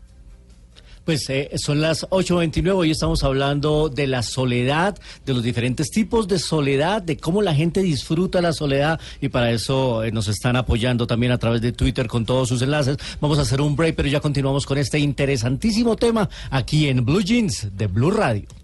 Pues 1.04 1.28
eh, 1.30 1.50
son 1.56 1.80
las 1.80 2.08
8.29, 2.10 2.74
hoy 2.76 2.90
estamos 2.92 3.24
hablando 3.24 3.88
de 3.88 4.06
la 4.06 4.22
soledad, 4.22 4.96
de 5.26 5.34
los 5.34 5.42
diferentes 5.42 5.90
tipos 5.90 6.28
de 6.28 6.38
soledad, 6.38 7.02
de 7.02 7.16
cómo 7.16 7.42
la 7.42 7.54
gente 7.54 7.82
disfruta 7.82 8.40
la 8.40 8.52
soledad 8.52 9.00
y 9.20 9.28
para 9.28 9.50
eso 9.50 10.04
eh, 10.04 10.12
nos 10.12 10.28
están 10.28 10.54
apoyando 10.54 11.08
también 11.08 11.32
a 11.32 11.38
través 11.38 11.60
de 11.60 11.72
Twitter 11.72 12.06
con 12.06 12.24
todos 12.24 12.48
sus 12.48 12.62
enlaces. 12.62 12.98
Vamos 13.20 13.40
a 13.40 13.42
hacer 13.42 13.60
un 13.60 13.74
break, 13.74 13.96
pero 13.96 14.08
ya 14.08 14.20
continuamos 14.20 14.64
con 14.64 14.78
este 14.78 15.00
interesantísimo 15.00 15.96
tema 15.96 16.28
aquí 16.50 16.86
en 16.86 17.04
Blue 17.04 17.20
Jeans 17.20 17.68
de 17.76 17.88
Blue 17.88 18.12
Radio. 18.12 18.61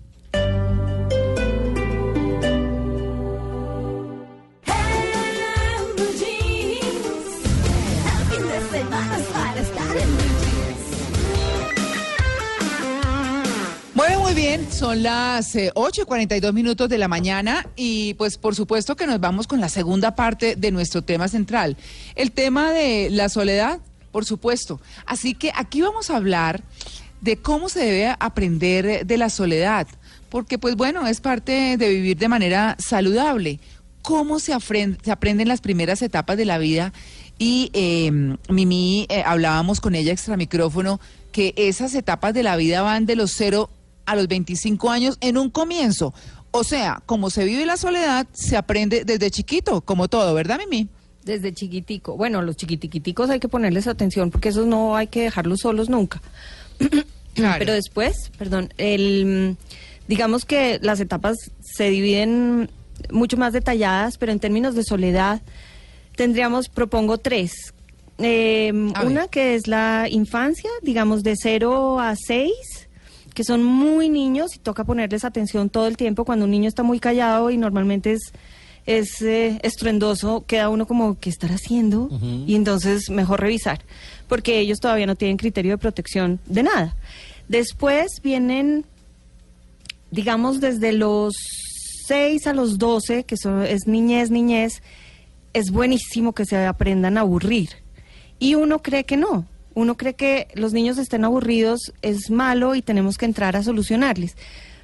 Son 14.71 15.03
las 15.03 15.55
eh, 15.55 15.71
8 15.75 16.03
y 16.03 16.05
42 16.05 16.53
minutos 16.53 16.89
de 16.89 16.99
la 16.99 17.09
mañana 17.09 17.67
y 17.77 18.15
pues 18.15 18.39
por 18.39 18.55
supuesto 18.55 18.97
que 18.97 19.07
nos 19.07 19.21
vamos 19.21 19.47
con 19.47 19.61
la 19.61 19.69
segunda 19.69 20.15
parte 20.15 20.57
de 20.57 20.71
nuestro 20.71 21.03
tema 21.03 21.29
central, 21.29 21.77
el 22.15 22.33
tema 22.33 22.73
de 22.73 23.09
la 23.11 23.29
soledad, 23.29 23.81
por 24.13 24.25
supuesto. 24.25 24.81
Así 25.07 25.35
que 25.35 25.53
aquí 25.55 25.81
vamos 25.81 26.11
a 26.11 26.17
hablar 26.17 26.63
de 27.21 27.37
cómo 27.37 27.69
se 27.69 27.81
debe 27.81 28.15
aprender 28.19 29.07
de 29.07 29.17
la 29.17 29.31
soledad, 29.31 29.87
porque 30.29 30.59
pues 30.59 30.77
bueno, 30.77 31.07
es 31.07 31.21
parte 31.21 31.77
de 31.77 31.89
vivir 31.89 32.19
de 32.19 32.29
manera 32.29 32.77
saludable. 32.79 33.61
¿Cómo 34.03 34.39
se, 34.39 34.53
aprende, 34.55 34.99
se 35.03 35.11
aprenden 35.11 35.49
las 35.49 35.61
primeras 35.61 36.03
etapas 36.03 36.37
de 36.37 36.45
la 36.45 36.59
vida? 36.59 36.93
Y 37.39 37.71
eh, 37.73 38.11
Mimi, 38.49 39.07
eh, 39.09 39.23
hablábamos 39.25 39.81
con 39.81 39.95
ella 39.95 40.13
extra 40.13 40.37
micrófono, 40.37 41.01
que 41.33 41.55
esas 41.57 41.95
etapas 41.95 42.35
de 42.35 42.43
la 42.43 42.57
vida 42.57 42.83
van 42.83 43.07
de 43.07 43.17
los 43.17 43.33
cero 43.33 43.71
a 44.09 44.17
los 44.17 44.29
25 44.29 44.91
años 44.91 45.19
en 45.21 45.37
un 45.37 45.51
comienzo. 45.51 46.15
O 46.51 46.65
sea, 46.65 47.03
como 47.07 47.31
se 47.31 47.45
vive 47.45 47.67
la 47.67 47.77
soledad, 47.77 48.27
se 48.33 48.57
aprende 48.57 49.05
desde 49.05 49.31
chiquito, 49.31 49.83
como 49.83 50.09
todo, 50.09 50.35
¿verdad, 50.35 50.59
Mimi? 50.59 50.89
Desde 51.25 51.53
chiquitico. 51.53 52.17
Bueno, 52.17 52.41
los 52.41 52.57
chiquitiquiticos 52.57 53.29
hay 53.29 53.39
que 53.39 53.49
ponerles 53.49 53.87
atención 53.87 54.31
porque 54.31 54.49
esos 54.49 54.67
no 54.67 54.97
hay 54.97 55.09
que 55.09 55.23
dejarlos 55.23 55.61
solos 55.61 55.89
nunca. 55.89 56.21
Claro. 57.35 57.61
Pero 57.61 57.75
después, 57.75 58.33
perdón, 58.37 58.73
el, 58.79 59.57
digamos 60.09 60.45
que 60.45 60.81
las 60.83 60.99
etapas 60.99 61.37
se 61.61 61.89
dividen 61.89 62.69
mucho 63.13 63.37
más 63.37 63.53
detalladas, 63.53 64.19
pero 64.19 64.33
en 64.33 64.41
términos 64.41 64.75
de 64.75 64.83
soledad 64.83 65.41
tendríamos, 66.17 66.69
propongo 66.69 67.19
tres. 67.19 67.75
Eh, 68.19 68.73
una 68.73 69.29
que 69.29 69.55
es 69.55 69.69
la 69.69 70.09
infancia, 70.11 70.71
digamos 70.83 71.23
de 71.23 71.37
0 71.37 72.01
a 72.01 72.17
6, 72.17 72.88
que 73.39 73.45
son 73.45 73.63
muy 73.63 74.09
niños 74.09 74.57
y 74.57 74.59
toca 74.59 74.83
ponerles 74.83 75.25
atención 75.25 75.71
todo 75.71 75.87
el 75.87 75.97
tiempo 75.97 76.25
cuando 76.25 76.45
un 76.47 76.51
niño 76.51 76.67
está 76.67 76.83
muy 76.83 76.99
callado 76.99 77.53
y 77.53 77.57
normalmente 77.57 78.11
es 78.11 78.33
es 78.85 79.23
eh, 79.23 79.61
estruendoso, 79.63 80.45
queda 80.45 80.71
uno 80.71 80.89
como, 80.89 81.17
¿qué 81.21 81.31
estar 81.31 81.53
haciendo? 81.53 82.09
Uh 82.11 82.19
-huh. 82.19 82.45
Y 82.49 82.57
entonces 82.57 83.11
mejor 83.11 83.41
revisar, 83.41 83.83
porque 84.27 84.59
ellos 84.59 84.81
todavía 84.81 85.07
no 85.07 85.15
tienen 85.15 85.37
criterio 85.37 85.71
de 85.71 85.79
protección 85.79 86.41
de 86.47 86.65
nada. 86.65 86.97
Después 87.47 88.09
vienen, 88.25 88.85
digamos, 90.11 90.61
desde 90.61 90.93
los 90.93 91.33
6 92.07 92.45
a 92.49 92.55
los 92.55 92.79
12, 92.79 93.23
que 93.23 93.37
son, 93.37 93.63
es 93.63 93.87
niñez, 93.87 94.33
niñez, 94.33 94.83
es 95.53 95.71
buenísimo 95.71 96.33
que 96.33 96.45
se 96.45 96.57
aprendan 96.57 97.19
a 97.19 97.21
aburrir. 97.21 97.69
Y 98.41 98.57
uno 98.57 98.81
cree 98.81 99.05
que 99.05 99.17
no, 99.17 99.47
uno 99.79 99.97
cree 99.97 100.15
que 100.15 100.49
los 100.55 100.73
niños 100.73 100.99
estén 100.99 101.25
aburridos 101.25 101.93
es 102.03 102.31
malo 102.31 102.75
y 102.75 102.83
tenemos 102.83 103.17
que 103.17 103.27
entrar 103.27 103.55
a 103.55 103.63
solucionarles. 103.63 104.37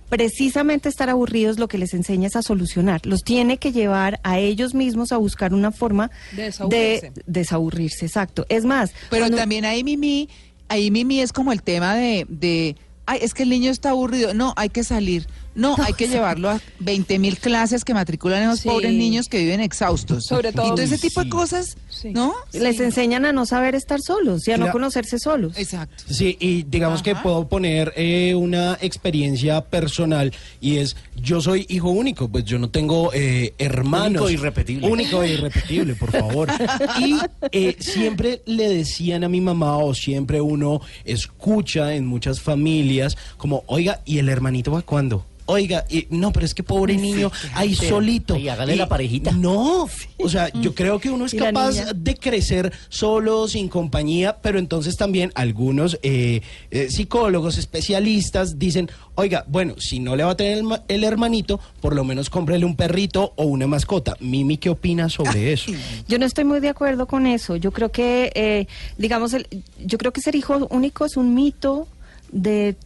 Precisamente 0.09 0.89
estar 0.89 1.11
aburridos 1.11 1.59
lo 1.59 1.67
que 1.67 1.79
les 1.79 1.95
enseña 1.95 2.29
es 2.29 2.37
a 2.37 2.43
solucionar. 2.43 3.05
Los 3.05 3.25
tiene 3.25 3.59
que 3.59 3.73
llevar 3.73 4.21
a 4.23 4.39
ellos 4.39 4.73
mismos 4.73 5.11
a 5.11 5.17
buscar 5.17 5.53
una 5.53 5.73
forma 5.73 6.13
de 6.31 6.45
desaburrirse. 6.45 7.11
De 7.11 7.23
desaburrirse 7.27 8.07
exacto. 8.07 8.47
Es 8.49 8.65
más. 8.65 8.93
Pero 9.11 9.25
cuando... 9.25 9.39
también 9.39 9.65
ahí 9.65 9.83
Mimi, 9.83 10.29
ahí 10.69 10.93
Mimi 10.93 11.21
es 11.21 11.33
como 11.33 11.53
el 11.53 11.63
tema 11.63 11.97
de, 11.97 12.25
de, 12.29 12.77
ay, 13.07 13.19
es 13.23 13.35
que 13.35 13.43
el 13.43 13.49
niño 13.49 13.73
está 13.73 13.91
aburrido. 13.91 14.33
No, 14.33 14.53
hay 14.57 14.69
que 14.69 14.85
salir. 14.85 15.27
No, 15.55 15.77
hay 15.83 15.93
que 15.93 16.09
llevarlo 16.09 16.51
a 16.51 16.61
20 16.81 17.19
mil 17.19 17.39
clases 17.39 17.85
que 17.85 17.95
matriculan 17.95 18.43
a 18.43 18.47
esos 18.47 18.61
Sí. 18.61 18.69
pobres 18.69 18.93
niños 18.93 19.29
que 19.29 19.39
viven 19.39 19.61
exhaustos. 19.61 20.27
Sobre 20.27 20.53
todo- 20.53 20.67
Y 20.67 20.71
todo 20.71 20.83
ese 20.83 20.99
tipo 20.99 21.23
de 21.23 21.29
cosas, 21.31 21.77
Sí. 21.89 22.11
¿no? 22.13 22.35
Les 22.53 22.81
enseñan 22.81 23.25
a 23.25 23.33
no 23.33 23.47
saber 23.47 23.75
estar 23.75 24.01
solos 24.01 24.47
y 24.49 24.53
a 24.53 24.57
no 24.57 24.71
conocerse 24.71 25.19
solos. 25.19 25.57
Exacto. 25.57 26.05
Sí, 26.09 26.37
y 26.41 26.65
digamos 26.65 27.03
que 27.03 27.15
puedo 27.15 27.47
poner 27.49 27.93
eh, 27.97 28.35
una 28.35 28.77
experiencia 28.81 29.61
personal 29.63 30.33
y 30.61 30.79
es, 30.79 30.97
yo 31.17 31.41
soy 31.41 31.67
hijo 31.69 31.91
único, 31.91 32.29
pues 32.29 32.45
yo 32.45 32.59
no 32.59 32.71
tengo 32.71 33.11
eh, 33.15 33.55
hermanos. 33.59 34.23
Único 34.23 34.29
e 34.29 34.33
irrepetible. 34.33 34.89
Único 34.89 35.23
e 35.23 35.33
irrepetible, 35.35 35.95
por 35.95 36.11
favor. 36.11 36.49
Y 37.01 37.17
eh, 37.53 37.77
siempre 37.79 38.43
le 38.47 38.69
decían 38.69 39.25
a 39.25 39.29
mi 39.29 39.41
mamá 39.41 39.79
o 39.79 39.95
siempre 39.95 40.41
uno 40.41 40.81
escucha 41.05 41.95
en 41.95 42.07
muchas 42.07 42.41
familias 42.41 43.17
como, 43.37 43.63
oiga, 43.67 44.01
¿y 44.05 44.19
el 44.19 44.29
hermanito 44.29 44.71
va 44.73 44.83
cuándo? 44.83 45.25
Oiga, 45.47 45.85
y, 45.91 46.07
no, 46.11 46.33
pero 46.33 46.47
es 46.47 46.55
que 46.55 46.63
pobre 46.63 46.97
niño, 46.97 47.31
ahí 47.55 47.75
solito. 47.75 48.35
Ay, 48.35 48.49
hágale 48.49 48.77
la 48.77 48.89
parejita. 48.89 49.33
No, 49.33 49.87
o 50.19 50.29
sea, 50.29 50.51
yo 50.55 50.75
creo 50.75 50.99
que 50.99 51.11
uno 51.11 51.27
es 51.27 51.35
Y 51.35 51.39
capaz 51.39 51.93
de 51.95 52.17
crecer 52.17 52.73
solo, 52.89 53.47
sin 53.47 53.69
compañía, 53.69 54.39
pero 54.41 54.59
entonces 54.59 54.97
también 54.97 55.33
algunos 55.35 55.99
eh, 56.03 56.41
eh, 56.71 56.89
psicólogos, 56.91 57.59
especialistas 57.59 58.59
dicen, 58.59 58.91
oiga, 59.17 59.45
bueno, 59.47 59.75
si 59.79 60.01
no 60.01 60.17
le 60.17 60.25
va 60.25 60.33
a 60.33 60.37
tener 60.37 60.59
el, 60.59 60.67
el 60.89 61.05
hermanito, 61.05 61.61
por 61.81 61.95
lo 61.95 62.05
menos 62.05 62.31
cómprele 62.31 62.65
un 62.65 62.77
perrito 62.77 63.35
o 63.37 63.45
una 63.45 63.67
mascota. 63.67 64.17
Mimi, 64.21 64.57
¿qué 64.57 64.71
opina 64.71 65.11
sobre 65.11 65.53
eso? 65.53 65.73
Yo 66.09 66.19
no 66.19 66.25
estoy 66.25 66.45
muy 66.45 66.61
de 66.61 66.71
acuerdo 66.71 67.07
con 67.07 67.27
eso. 67.27 67.57
Yo 67.57 67.71
creo 67.71 67.93
que, 67.93 68.33
eh, 68.35 68.67
digamos, 68.97 69.35
el, 69.35 69.47
yo 69.85 69.99
creo 69.99 70.13
que 70.13 70.23
ser 70.23 70.35
hijo 70.35 70.67
único 70.71 71.05
es 71.05 71.17
un 71.17 71.35
mito 71.35 71.87
de 72.33 72.77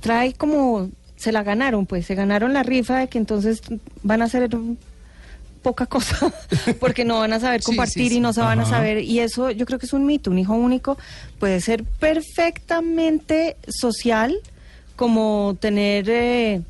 trae 0.00 0.32
como 0.32 0.90
se 1.24 1.32
la 1.32 1.42
ganaron, 1.42 1.86
pues 1.86 2.06
se 2.06 2.14
ganaron 2.14 2.52
la 2.52 2.62
rifa 2.62 2.98
de 2.98 3.08
que 3.08 3.18
entonces 3.18 3.62
van 4.02 4.22
a 4.22 4.26
hacer 4.26 4.48
poca 5.62 5.86
cosa 5.86 6.32
porque 6.80 7.04
no 7.04 7.20
van 7.20 7.32
a 7.32 7.40
saber 7.40 7.62
compartir 7.62 8.04
sí, 8.04 8.08
sí. 8.10 8.16
y 8.16 8.20
no 8.20 8.32
se 8.32 8.42
van 8.42 8.60
a 8.60 8.66
saber 8.66 8.98
y 8.98 9.20
eso 9.20 9.50
yo 9.50 9.64
creo 9.64 9.78
que 9.78 9.86
es 9.86 9.92
un 9.92 10.04
mito. 10.06 10.30
Un 10.30 10.38
hijo 10.38 10.54
único 10.54 10.98
puede 11.38 11.60
ser 11.60 11.84
perfectamente 11.84 13.56
social 13.68 14.36
como 14.96 15.56
tener 15.58 16.08
eh, 16.08 16.60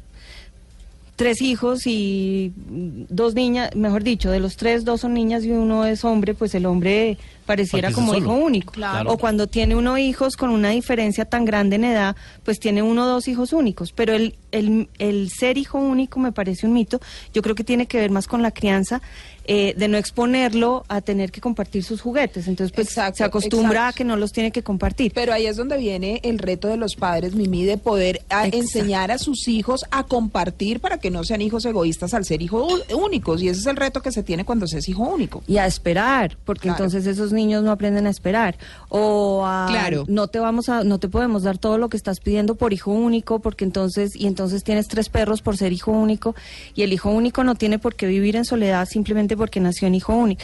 tres 1.16 1.42
hijos 1.42 1.86
y 1.86 2.52
dos 2.56 3.34
niñas, 3.34 3.74
mejor 3.74 4.02
dicho, 4.02 4.30
de 4.30 4.40
los 4.40 4.56
tres, 4.56 4.84
dos 4.84 5.00
son 5.00 5.14
niñas 5.14 5.44
y 5.44 5.50
uno 5.50 5.84
es 5.84 6.04
hombre, 6.04 6.34
pues 6.34 6.54
el 6.54 6.66
hombre 6.66 7.18
pareciera 7.44 7.92
como 7.92 8.12
solo. 8.14 8.18
hijo 8.24 8.32
único. 8.34 8.72
Claro. 8.72 9.10
O 9.12 9.18
cuando 9.18 9.46
tiene 9.46 9.76
uno 9.76 9.96
hijos 9.98 10.36
con 10.36 10.50
una 10.50 10.70
diferencia 10.70 11.24
tan 11.24 11.44
grande 11.44 11.76
en 11.76 11.84
edad, 11.84 12.16
pues 12.44 12.58
tiene 12.60 12.82
uno 12.82 13.04
o 13.04 13.06
dos 13.08 13.28
hijos 13.28 13.52
únicos. 13.52 13.92
Pero 13.92 14.12
el, 14.14 14.34
el, 14.52 14.88
el 14.98 15.30
ser 15.30 15.58
hijo 15.58 15.78
único 15.78 16.18
me 16.20 16.32
parece 16.32 16.66
un 16.66 16.72
mito. 16.72 17.00
Yo 17.32 17.42
creo 17.42 17.54
que 17.54 17.64
tiene 17.64 17.86
que 17.86 17.98
ver 17.98 18.10
más 18.10 18.26
con 18.26 18.42
la 18.42 18.50
crianza. 18.50 19.00
eh, 19.46 19.74
de 19.76 19.88
no 19.88 19.98
exponerlo 19.98 20.86
a 20.88 21.02
tener 21.02 21.30
que 21.30 21.42
compartir 21.42 21.84
sus 21.84 22.00
juguetes. 22.00 22.48
Entonces, 22.48 22.72
pues 22.74 22.86
Exacto, 22.88 23.18
se 23.18 23.24
acostumbra 23.24 23.80
exacto. 23.80 23.88
a 23.88 23.92
que 23.98 24.04
no 24.04 24.16
los 24.16 24.32
tiene 24.32 24.52
que 24.52 24.62
compartir. 24.62 25.12
Pero 25.14 25.34
ahí 25.34 25.44
es 25.44 25.56
donde 25.58 25.76
viene 25.76 26.18
el 26.24 26.38
reto 26.38 26.66
de 26.68 26.78
los 26.78 26.96
padres, 26.96 27.34
Mimi, 27.34 27.62
de 27.64 27.76
poder 27.76 28.22
a, 28.30 28.46
Exacto. 28.46 28.56
enseñar 28.56 29.10
a 29.10 29.18
sus 29.18 29.46
hijos 29.46 29.84
a 29.90 30.04
compartir 30.04 30.80
para 30.80 30.96
que 30.96 31.10
no 31.10 31.24
sean 31.24 31.42
hijos 31.42 31.66
egoístas 31.66 32.14
al 32.14 32.24
ser 32.24 32.40
hijos 32.40 32.86
únicos. 32.96 33.42
Y 33.42 33.48
ese 33.50 33.60
es 33.60 33.66
el 33.66 33.76
reto 33.76 34.00
que 34.00 34.12
se 34.12 34.22
tiene 34.22 34.46
cuando 34.46 34.66
se 34.66 34.78
es 34.78 34.88
hijo 34.88 35.02
único. 35.02 35.42
y 35.46 35.58
a 35.58 35.66
esperar, 35.66 36.38
porque 36.46 36.62
Claro. 36.68 36.76
entonces 36.84 37.06
esos 37.06 37.33
niños 37.34 37.62
no 37.62 37.70
aprenden 37.70 38.06
a 38.06 38.10
esperar 38.10 38.56
o 38.88 39.44
a 39.44 39.66
Claro. 39.68 40.04
no 40.08 40.28
te 40.28 40.38
vamos 40.38 40.68
a 40.68 40.84
no 40.84 40.98
te 40.98 41.08
podemos 41.08 41.42
dar 41.42 41.58
todo 41.58 41.76
lo 41.76 41.88
que 41.88 41.96
estás 41.96 42.20
pidiendo 42.20 42.54
por 42.54 42.72
hijo 42.72 42.92
único, 42.92 43.40
porque 43.40 43.64
entonces 43.64 44.16
y 44.16 44.26
entonces 44.26 44.64
tienes 44.64 44.88
tres 44.88 45.08
perros 45.08 45.42
por 45.42 45.56
ser 45.56 45.72
hijo 45.72 45.92
único 45.92 46.34
y 46.74 46.82
el 46.82 46.92
hijo 46.92 47.10
único 47.10 47.44
no 47.44 47.54
tiene 47.54 47.78
por 47.78 47.94
qué 47.94 48.06
vivir 48.06 48.36
en 48.36 48.44
soledad 48.44 48.88
simplemente 48.88 49.36
porque 49.36 49.60
nació 49.60 49.88
en 49.88 49.94
hijo 49.96 50.14
único. 50.14 50.42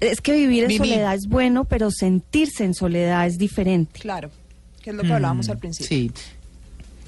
Es 0.00 0.20
que 0.20 0.32
vivir 0.34 0.64
en 0.64 0.76
soledad 0.76 1.14
es 1.14 1.28
bueno, 1.28 1.64
pero 1.64 1.90
sentirse 1.90 2.64
en 2.64 2.74
soledad 2.74 3.24
es 3.26 3.38
diferente. 3.38 4.00
Claro, 4.00 4.30
que 4.82 4.90
es 4.90 4.96
lo 4.96 5.04
que 5.04 5.12
hablábamos 5.12 5.48
al 5.48 5.58
principio. 5.58 5.86
Sí. 5.86 6.10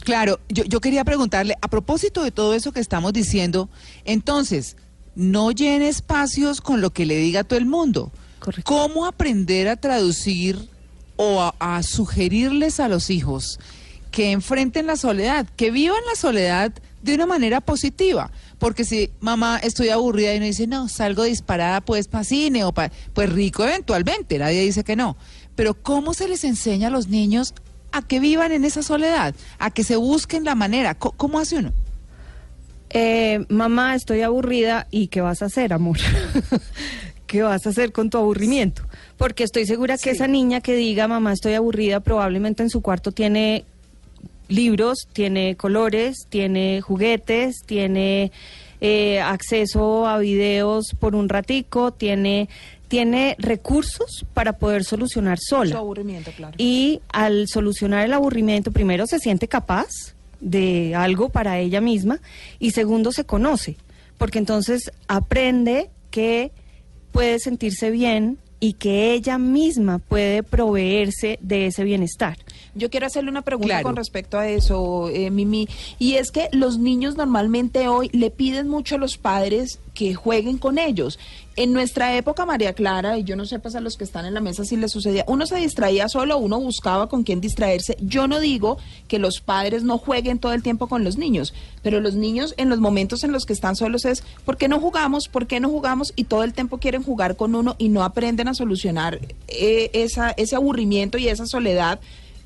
Claro, 0.04 0.38
yo, 0.48 0.64
yo 0.64 0.80
quería 0.80 1.02
preguntarle, 1.02 1.56
a 1.60 1.68
propósito 1.68 2.22
de 2.22 2.30
todo 2.30 2.54
eso 2.54 2.72
que 2.72 2.80
estamos 2.80 3.12
diciendo, 3.12 3.68
entonces, 4.04 4.76
no 5.16 5.50
llene 5.50 5.88
espacios 5.88 6.60
con 6.60 6.80
lo 6.80 6.90
que 6.90 7.06
le 7.06 7.16
diga 7.16 7.42
todo 7.42 7.58
el 7.58 7.66
mundo. 7.66 8.12
Correcto. 8.44 8.70
¿Cómo 8.70 9.06
aprender 9.06 9.68
a 9.68 9.76
traducir 9.76 10.68
o 11.16 11.40
a, 11.40 11.54
a 11.58 11.82
sugerirles 11.82 12.78
a 12.78 12.88
los 12.88 13.08
hijos 13.08 13.58
que 14.10 14.32
enfrenten 14.32 14.86
la 14.86 14.96
soledad, 14.96 15.46
que 15.56 15.70
vivan 15.70 16.02
la 16.06 16.14
soledad 16.14 16.70
de 17.02 17.14
una 17.14 17.24
manera 17.24 17.62
positiva? 17.62 18.30
Porque 18.58 18.84
si 18.84 19.10
mamá 19.20 19.58
estoy 19.62 19.88
aburrida 19.88 20.34
y 20.34 20.36
uno 20.36 20.44
dice, 20.44 20.66
no, 20.66 20.90
salgo 20.90 21.22
disparada 21.22 21.80
pues 21.80 22.06
para 22.06 22.24
cine 22.24 22.64
o 22.64 22.72
pa-", 22.72 22.90
pues 23.14 23.32
rico 23.32 23.64
eventualmente, 23.64 24.38
nadie 24.38 24.60
dice 24.60 24.84
que 24.84 24.94
no. 24.94 25.16
Pero 25.56 25.72
¿cómo 25.72 26.12
se 26.12 26.28
les 26.28 26.44
enseña 26.44 26.88
a 26.88 26.90
los 26.90 27.08
niños 27.08 27.54
a 27.92 28.02
que 28.02 28.20
vivan 28.20 28.52
en 28.52 28.66
esa 28.66 28.82
soledad, 28.82 29.34
a 29.58 29.70
que 29.70 29.84
se 29.84 29.96
busquen 29.96 30.44
la 30.44 30.54
manera? 30.54 30.94
¿Cómo, 30.94 31.14
cómo 31.16 31.38
hace 31.38 31.56
uno? 31.56 31.72
Eh, 32.90 33.46
mamá, 33.48 33.94
estoy 33.94 34.20
aburrida 34.20 34.86
y 34.90 35.06
¿qué 35.06 35.22
vas 35.22 35.40
a 35.40 35.46
hacer, 35.46 35.72
amor? 35.72 35.96
¿Qué 37.26 37.42
vas 37.42 37.66
a 37.66 37.70
hacer 37.70 37.92
con 37.92 38.10
tu 38.10 38.18
aburrimiento? 38.18 38.82
Porque 39.16 39.44
estoy 39.44 39.66
segura 39.66 39.96
que 39.96 40.10
Sí. 40.10 40.16
esa 40.16 40.26
niña 40.28 40.60
que 40.60 40.74
diga, 40.76 41.08
mamá, 41.08 41.32
estoy 41.32 41.54
aburrida, 41.54 42.00
probablemente 42.00 42.62
en 42.62 42.70
su 42.70 42.80
cuarto 42.82 43.12
tiene 43.12 43.64
libros, 44.48 45.08
tiene 45.12 45.56
colores, 45.56 46.26
tiene 46.28 46.80
juguetes, 46.80 47.62
tiene 47.66 48.30
eh, 48.80 49.20
acceso 49.20 50.06
a 50.06 50.18
videos 50.18 50.94
por 51.00 51.14
un 51.14 51.30
ratico, 51.30 51.92
tiene, 51.92 52.50
tiene 52.88 53.34
recursos 53.38 54.26
para 54.34 54.52
poder 54.58 54.84
solucionar 54.84 55.38
Su 55.38 55.56
sola. 55.56 55.78
aburrimiento, 55.78 56.30
claro. 56.36 56.54
Y 56.58 57.00
al 57.10 57.48
solucionar 57.48 58.04
el 58.04 58.12
aburrimiento, 58.12 58.70
primero 58.72 59.06
se 59.06 59.18
siente 59.20 59.48
capaz 59.48 59.88
de 60.40 60.94
algo 60.94 61.30
para 61.30 61.58
ella 61.58 61.80
misma 61.80 62.20
y 62.58 62.72
segundo 62.72 63.12
se 63.12 63.24
conoce, 63.24 63.76
porque 64.18 64.38
entonces 64.38 64.92
aprende 65.08 65.88
que 66.10 66.52
puede 67.14 67.38
sentirse 67.38 67.92
bien 67.92 68.38
y 68.58 68.72
que 68.72 69.12
ella 69.12 69.38
misma 69.38 70.00
puede 70.00 70.42
proveerse 70.42 71.38
de 71.40 71.66
ese 71.66 71.84
bienestar. 71.84 72.36
Yo 72.74 72.90
quiero 72.90 73.06
hacerle 73.06 73.30
una 73.30 73.42
pregunta 73.42 73.68
Claro. 73.74 73.84
con 73.84 73.96
respecto 73.96 74.38
a 74.38 74.48
eso, 74.48 75.08
eh, 75.08 75.30
Mimi. 75.30 75.68
Y 75.98 76.14
es 76.14 76.30
que 76.30 76.48
los 76.52 76.78
niños 76.78 77.16
normalmente 77.16 77.88
hoy 77.88 78.08
le 78.12 78.30
piden 78.30 78.68
mucho 78.68 78.96
a 78.96 78.98
los 78.98 79.16
padres 79.16 79.78
que 79.94 80.14
jueguen 80.14 80.58
con 80.58 80.78
ellos. 80.78 81.18
En 81.56 81.72
nuestra 81.72 82.16
época, 82.16 82.44
María 82.44 82.72
Clara, 82.72 83.16
y 83.16 83.22
yo 83.22 83.36
no 83.36 83.46
sé 83.46 83.60
pues 83.60 83.76
a 83.76 83.80
los 83.80 83.96
que 83.96 84.02
están 84.02 84.26
en 84.26 84.34
la 84.34 84.40
mesa 84.40 84.64
si 84.64 84.76
les 84.76 84.90
sucedía, 84.90 85.24
uno 85.28 85.46
se 85.46 85.54
distraía 85.56 86.08
solo, 86.08 86.36
uno 86.36 86.58
buscaba 86.58 87.08
con 87.08 87.22
quién 87.22 87.40
distraerse. 87.40 87.96
Yo 88.00 88.26
no 88.26 88.40
digo 88.40 88.76
que 89.06 89.20
los 89.20 89.40
padres 89.40 89.84
no 89.84 89.98
jueguen 89.98 90.40
todo 90.40 90.52
el 90.52 90.64
tiempo 90.64 90.88
con 90.88 91.04
los 91.04 91.16
niños, 91.16 91.54
pero 91.82 92.00
los 92.00 92.16
niños 92.16 92.54
en 92.56 92.70
los 92.70 92.80
momentos 92.80 93.22
en 93.22 93.30
los 93.30 93.46
que 93.46 93.52
están 93.52 93.76
solos 93.76 94.04
es, 94.04 94.24
¿por 94.44 94.56
qué 94.56 94.66
no 94.66 94.80
jugamos? 94.80 95.28
¿Por 95.28 95.46
qué 95.46 95.60
no 95.60 95.68
jugamos? 95.68 96.12
Y 96.16 96.24
todo 96.24 96.42
el 96.42 96.54
tiempo 96.54 96.78
quieren 96.78 97.04
jugar 97.04 97.36
con 97.36 97.54
uno 97.54 97.76
y 97.78 97.88
no 97.88 98.02
aprenden 98.02 98.48
a 98.48 98.54
solucionar 98.54 99.20
eh, 99.46 99.90
esa, 99.92 100.32
ese 100.32 100.56
aburrimiento 100.56 101.18
y 101.18 101.28
esa 101.28 101.46
soledad 101.46 102.00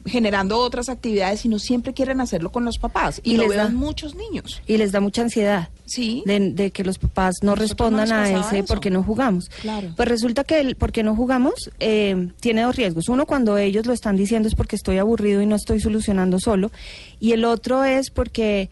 generando 0.09 0.59
otras 0.59 0.89
actividades, 0.89 1.41
sino 1.41 1.59
siempre 1.59 1.93
quieren 1.95 2.21
hacerlo 2.21 2.51
con 2.51 2.65
los 2.65 2.79
papás. 2.79 3.21
Y, 3.25 3.35
Y 3.35 3.37
lo 3.37 3.53
en 3.53 3.75
muchos 3.75 4.15
niños. 4.15 4.61
Y 4.67 4.77
les 4.77 4.93
da 4.93 5.01
mucha 5.01 5.23
ansiedad. 5.23 5.69
Sí. 5.87 6.23
De, 6.27 6.39
de 6.51 6.71
que 6.71 6.85
los 6.85 6.99
papás 6.99 7.37
no 7.43 7.53
Nosotros 7.53 7.69
respondan 7.71 8.09
no 8.11 8.15
a 8.17 8.29
ese 8.31 8.59
eso. 8.59 8.67
por 8.67 8.81
qué 8.81 8.91
no 8.91 9.03
jugamos. 9.03 9.49
Claro. 9.63 9.93
Pues 9.97 10.09
resulta 10.09 10.45
que 10.45 10.61
el 10.61 10.77
por 10.77 10.93
qué 10.93 11.03
no 11.03 11.17
jugamos 11.17 11.71
eh, 11.81 12.29
tiene 12.41 12.63
dos 12.63 12.77
riesgos. 12.77 13.09
Uno, 13.09 13.25
cuando 13.27 13.57
ellos 13.59 13.87
lo 13.87 13.93
están 13.93 14.17
diciendo 14.17 14.49
es 14.49 14.55
porque 14.55 14.77
estoy 14.77 14.99
aburrido 14.99 15.41
y 15.43 15.47
no 15.47 15.57
estoy 15.57 15.81
solucionando 15.81 16.39
solo. 16.39 16.71
Y 17.21 17.33
el 17.33 17.45
otro 17.45 17.85
es 17.85 18.11
porque 18.11 18.69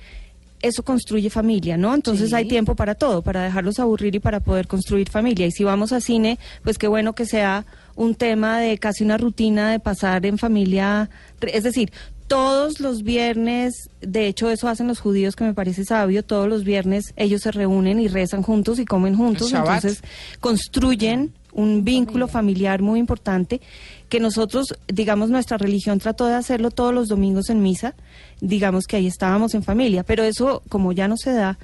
eso 0.63 0.83
construye 0.83 1.31
familia, 1.31 1.77
¿no? 1.77 1.95
Entonces 1.95 2.31
Sí. 2.31 2.35
hay 2.35 2.49
tiempo 2.49 2.75
para 2.75 2.95
todo, 2.95 3.23
para 3.23 3.43
dejarlos 3.43 3.79
aburrir 3.79 4.15
y 4.15 4.21
para 4.21 4.41
poder 4.41 4.67
construir 4.67 5.09
familia. 5.11 5.47
Y 5.47 5.53
si 5.53 5.65
vamos 5.65 5.93
a 5.93 6.01
cine, 6.01 6.39
pues 6.65 6.79
qué 6.79 6.89
bueno 6.89 7.15
que 7.15 7.27
sea 7.27 7.65
un 7.97 8.15
tema 8.15 8.61
de 8.61 8.79
casi 8.79 9.03
una 9.03 9.19
rutina 9.19 9.71
de 9.71 9.81
pasar 9.81 10.25
en 10.27 10.39
familia. 10.39 11.11
Es 11.41 11.65
decir, 11.65 11.91
todos 12.27 12.81
los 12.81 13.03
viernes, 13.03 13.89
de 14.01 14.27
hecho 14.27 14.51
eso 14.51 14.69
hacen 14.69 14.89
los 14.89 15.01
judíos 15.01 15.37
que 15.37 15.45
me 15.45 15.55
parece 15.55 15.85
sabio, 15.85 16.25
todos 16.25 16.49
los 16.49 16.65
viernes 16.65 17.13
ellos 17.17 17.43
se 17.43 17.53
reúnen 17.53 18.01
y 18.01 18.09
rezan 18.09 18.43
juntos 18.43 18.79
y 18.79 18.85
comen 18.85 19.17
juntos, 19.17 19.53
entonces 19.53 20.03
construyen 20.41 21.33
un 21.53 21.85
vínculo 21.85 22.29
familiar 22.29 22.83
muy 22.83 23.01
importante 23.01 23.61
que 24.09 24.21
nosotros, 24.21 24.75
digamos, 24.89 25.31
nuestra 25.31 25.57
religión 25.57 25.99
trató 25.99 26.27
de 26.27 26.35
hacerlo 26.35 26.71
todos 26.71 26.93
los 26.93 27.09
domingos 27.09 27.49
en 27.49 27.63
misa, 27.63 27.95
digamos 28.41 28.87
que 28.87 28.97
ahí 28.97 29.07
estábamos 29.07 29.55
en 29.55 29.63
familia, 29.63 30.03
pero 30.03 30.23
eso 30.23 30.63
como 30.69 30.93
ya 30.93 31.09
no 31.09 31.17
se 31.17 31.33
da, 31.33 31.59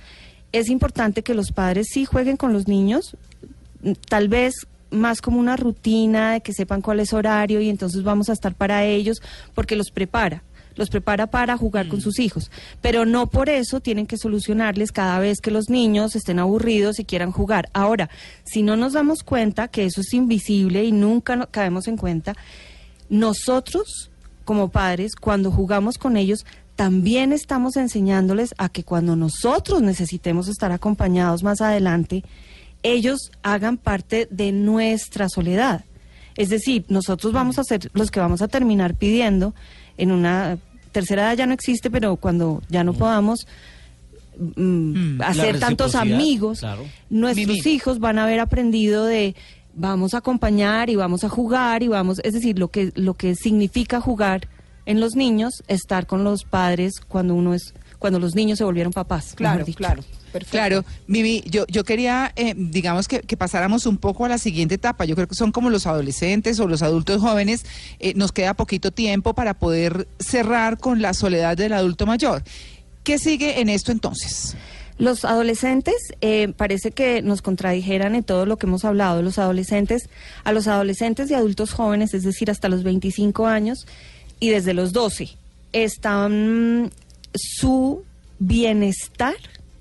es 0.52 0.68
importante 0.68 1.22
que 1.22 1.34
los 1.34 1.50
padres 1.52 1.88
sí 1.92 2.04
jueguen 2.04 2.36
con 2.36 2.52
los 2.52 2.68
niños, 2.68 3.16
tal 4.08 4.28
vez 4.28 4.54
más 4.92 5.20
como 5.20 5.38
una 5.38 5.56
rutina 5.56 6.32
de 6.32 6.40
que 6.40 6.52
sepan 6.52 6.82
cuál 6.82 7.00
es 7.00 7.12
horario 7.12 7.60
y 7.60 7.68
entonces 7.68 8.02
vamos 8.02 8.28
a 8.28 8.32
estar 8.32 8.54
para 8.54 8.84
ellos 8.84 9.22
porque 9.54 9.76
los 9.76 9.90
prepara. 9.90 10.42
los 10.74 10.88
prepara 10.88 11.26
para 11.26 11.58
jugar 11.58 11.88
con 11.88 12.00
sus 12.00 12.18
hijos, 12.18 12.50
pero 12.80 13.04
no 13.04 13.26
por 13.26 13.50
eso 13.50 13.80
tienen 13.80 14.06
que 14.06 14.16
solucionarles 14.16 14.90
cada 14.90 15.18
vez 15.18 15.40
que 15.42 15.50
los 15.50 15.68
niños 15.68 16.16
estén 16.16 16.38
aburridos 16.38 16.98
y 16.98 17.04
quieran 17.04 17.30
jugar. 17.30 17.68
Ahora, 17.74 18.08
si 18.44 18.62
no 18.62 18.74
nos 18.76 18.94
damos 18.94 19.22
cuenta 19.22 19.68
que 19.68 19.84
eso 19.84 20.00
es 20.00 20.14
invisible 20.14 20.82
y 20.82 20.92
nunca 20.92 21.46
caemos 21.50 21.88
en 21.88 21.98
cuenta, 21.98 22.34
nosotros 23.10 24.10
como 24.46 24.70
padres, 24.70 25.14
cuando 25.14 25.50
jugamos 25.50 25.98
con 25.98 26.16
ellos, 26.16 26.46
también 26.76 27.32
estamos 27.32 27.76
enseñándoles 27.76 28.54
a 28.58 28.68
que 28.68 28.82
cuando 28.82 29.14
nosotros 29.14 29.82
necesitemos 29.82 30.48
estar 30.48 30.72
acompañados 30.72 31.42
más 31.42 31.60
adelante, 31.60 32.24
ellos 32.82 33.30
hagan 33.42 33.76
parte 33.76 34.28
de 34.30 34.52
nuestra 34.52 35.28
soledad. 35.28 35.84
Es 36.36 36.48
decir, 36.48 36.84
nosotros 36.88 37.32
vamos 37.32 37.58
a 37.58 37.64
ser 37.64 37.90
los 37.94 38.10
que 38.10 38.20
vamos 38.20 38.42
a 38.42 38.48
terminar 38.48 38.94
pidiendo 38.94 39.54
en 39.98 40.12
una 40.12 40.58
tercera 40.92 41.22
edad 41.22 41.36
ya 41.38 41.46
no 41.46 41.54
existe, 41.54 41.90
pero 41.90 42.16
cuando 42.16 42.62
ya 42.68 42.84
no 42.84 42.92
podamos 42.92 43.46
mm, 44.38 45.18
La 45.18 45.28
hacer 45.28 45.58
tantos 45.58 45.94
amigos, 45.94 46.60
claro. 46.60 46.84
nuestros 47.10 47.66
hijos 47.66 47.98
van 47.98 48.18
a 48.18 48.24
haber 48.24 48.40
aprendido 48.40 49.06
de 49.06 49.34
vamos 49.74 50.14
a 50.14 50.18
acompañar 50.18 50.90
y 50.90 50.96
vamos 50.96 51.24
a 51.24 51.28
jugar 51.28 51.82
y 51.82 51.88
vamos, 51.88 52.20
es 52.24 52.34
decir, 52.34 52.58
lo 52.58 52.68
que 52.68 52.92
lo 52.94 53.14
que 53.14 53.34
significa 53.34 54.00
jugar 54.00 54.48
en 54.84 55.00
los 55.00 55.14
niños, 55.14 55.62
estar 55.68 56.06
con 56.06 56.24
los 56.24 56.44
padres 56.44 57.00
cuando 57.00 57.34
uno 57.34 57.54
es 57.54 57.74
cuando 58.02 58.18
los 58.18 58.34
niños 58.34 58.58
se 58.58 58.64
volvieron 58.64 58.92
papás. 58.92 59.32
Claro, 59.36 59.64
claro. 59.76 60.02
Perfecto. 60.32 60.50
Claro, 60.50 60.84
Mimi, 61.06 61.42
yo, 61.46 61.66
yo 61.68 61.84
quería, 61.84 62.32
eh, 62.36 62.54
digamos, 62.56 63.06
que, 63.06 63.20
que 63.20 63.36
pasáramos 63.36 63.86
un 63.86 63.96
poco 63.96 64.24
a 64.24 64.28
la 64.28 64.38
siguiente 64.38 64.74
etapa. 64.74 65.04
Yo 65.04 65.14
creo 65.14 65.28
que 65.28 65.36
son 65.36 65.52
como 65.52 65.70
los 65.70 65.86
adolescentes 65.86 66.58
o 66.58 66.66
los 66.66 66.82
adultos 66.82 67.20
jóvenes. 67.20 67.64
Eh, 68.00 68.14
nos 68.16 68.32
queda 68.32 68.54
poquito 68.54 68.90
tiempo 68.90 69.34
para 69.34 69.54
poder 69.54 70.08
cerrar 70.18 70.78
con 70.78 71.00
la 71.00 71.14
soledad 71.14 71.56
del 71.56 71.74
adulto 71.74 72.04
mayor. 72.04 72.42
¿Qué 73.04 73.18
sigue 73.18 73.60
en 73.60 73.68
esto 73.68 73.92
entonces? 73.92 74.56
Los 74.98 75.24
adolescentes, 75.24 75.94
eh, 76.20 76.52
parece 76.56 76.90
que 76.90 77.22
nos 77.22 77.40
contradijeran 77.40 78.16
en 78.16 78.24
todo 78.24 78.44
lo 78.44 78.56
que 78.56 78.66
hemos 78.66 78.84
hablado. 78.84 79.22
Los 79.22 79.38
adolescentes, 79.38 80.08
a 80.42 80.52
los 80.52 80.66
adolescentes 80.66 81.30
y 81.30 81.34
adultos 81.34 81.72
jóvenes, 81.72 82.14
es 82.14 82.24
decir, 82.24 82.50
hasta 82.50 82.68
los 82.68 82.82
25 82.82 83.46
años 83.46 83.86
y 84.40 84.50
desde 84.50 84.74
los 84.74 84.92
12, 84.92 85.36
están 85.72 86.90
su 87.34 88.02
bienestar 88.38 89.34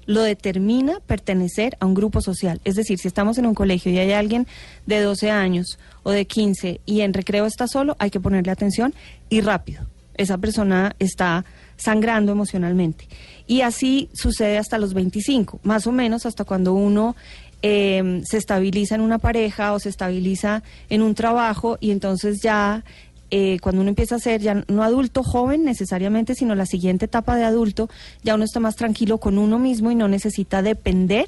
lo 0.06 0.24
determina 0.24 1.00
pertenecer 1.06 1.78
a 1.80 1.86
un 1.86 1.94
grupo 1.94 2.22
social. 2.22 2.60
Es 2.64 2.76
decir, 2.76 3.00
si 3.00 3.08
estamos 3.08 3.38
en 3.38 3.46
un 3.46 3.54
colegio 3.54 3.92
y 3.92 4.00
hay 4.00 4.12
alguien 4.12 4.48
de 4.86 5.02
12 5.02 5.32
años 5.32 5.80
o 6.04 6.12
de 6.12 6.26
15 6.26 6.82
y 6.86 7.02
en 7.02 7.14
recreo 7.14 7.46
está 7.46 7.68
solo, 7.68 7.96
hay 8.00 8.10
que 8.10 8.20
ponerle 8.20 8.52
atención 8.52 8.94
y 9.30 9.42
rápido. 9.42 9.86
Esa 10.16 10.38
persona 10.38 10.96
está 11.00 11.46
sangrando 11.78 12.32
emocionalmente. 12.32 13.08
Y 13.48 13.62
así 13.62 14.10
sucede 14.14 14.58
hasta 14.58 14.78
los 14.78 14.94
25, 14.94 15.60
más 15.64 15.88
o 15.88 15.92
menos 15.92 16.26
hasta 16.26 16.44
cuando 16.44 16.74
uno 16.74 17.16
eh, 17.64 18.22
se 18.26 18.38
estabiliza 18.38 18.96
en 18.96 19.02
una 19.02 19.20
pareja 19.20 19.74
o 19.74 19.80
se 19.80 19.90
estabiliza 19.90 20.64
en 20.90 21.02
un 21.02 21.16
trabajo 21.16 21.78
y 21.80 21.92
entonces 21.92 22.42
ya 22.42 22.84
eh, 23.32 23.60
cuando 23.62 23.82
uno 23.82 23.90
empieza 23.90 24.16
a 24.16 24.20
ser 24.20 24.42
ya 24.42 24.66
no 24.68 24.84
adulto 24.84 25.24
joven 25.24 25.64
necesariamente, 25.64 26.36
sino 26.36 26.54
la 26.54 26.66
siguiente 26.66 27.06
etapa 27.06 27.38
de 27.38 27.46
adulto, 27.46 27.90
ya 28.24 28.36
uno 28.36 28.44
está 28.44 28.60
más 28.60 28.76
tranquilo 28.76 29.20
con 29.20 29.38
uno 29.38 29.58
mismo 29.58 29.90
y 29.90 29.96
no 29.96 30.10
necesita 30.10 30.62
depender 30.62 31.28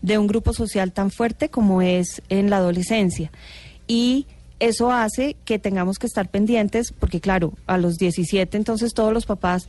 de 0.00 0.16
un 0.16 0.26
grupo 0.26 0.54
social 0.54 0.92
tan 0.92 1.10
fuerte 1.10 1.50
como 1.50 1.82
es 1.82 2.22
en 2.30 2.48
la 2.48 2.56
adolescencia. 2.56 3.30
Y 3.86 4.26
eso 4.60 4.90
hace 4.90 5.36
que 5.44 5.58
tengamos 5.58 5.98
que 5.98 6.06
estar 6.06 6.30
pendientes, 6.30 6.92
porque 6.92 7.20
claro, 7.20 7.52
a 7.66 7.76
los 7.76 7.96
17 7.98 8.56
entonces 8.56 8.94
todos 8.94 9.12
los 9.12 9.26
papás... 9.26 9.68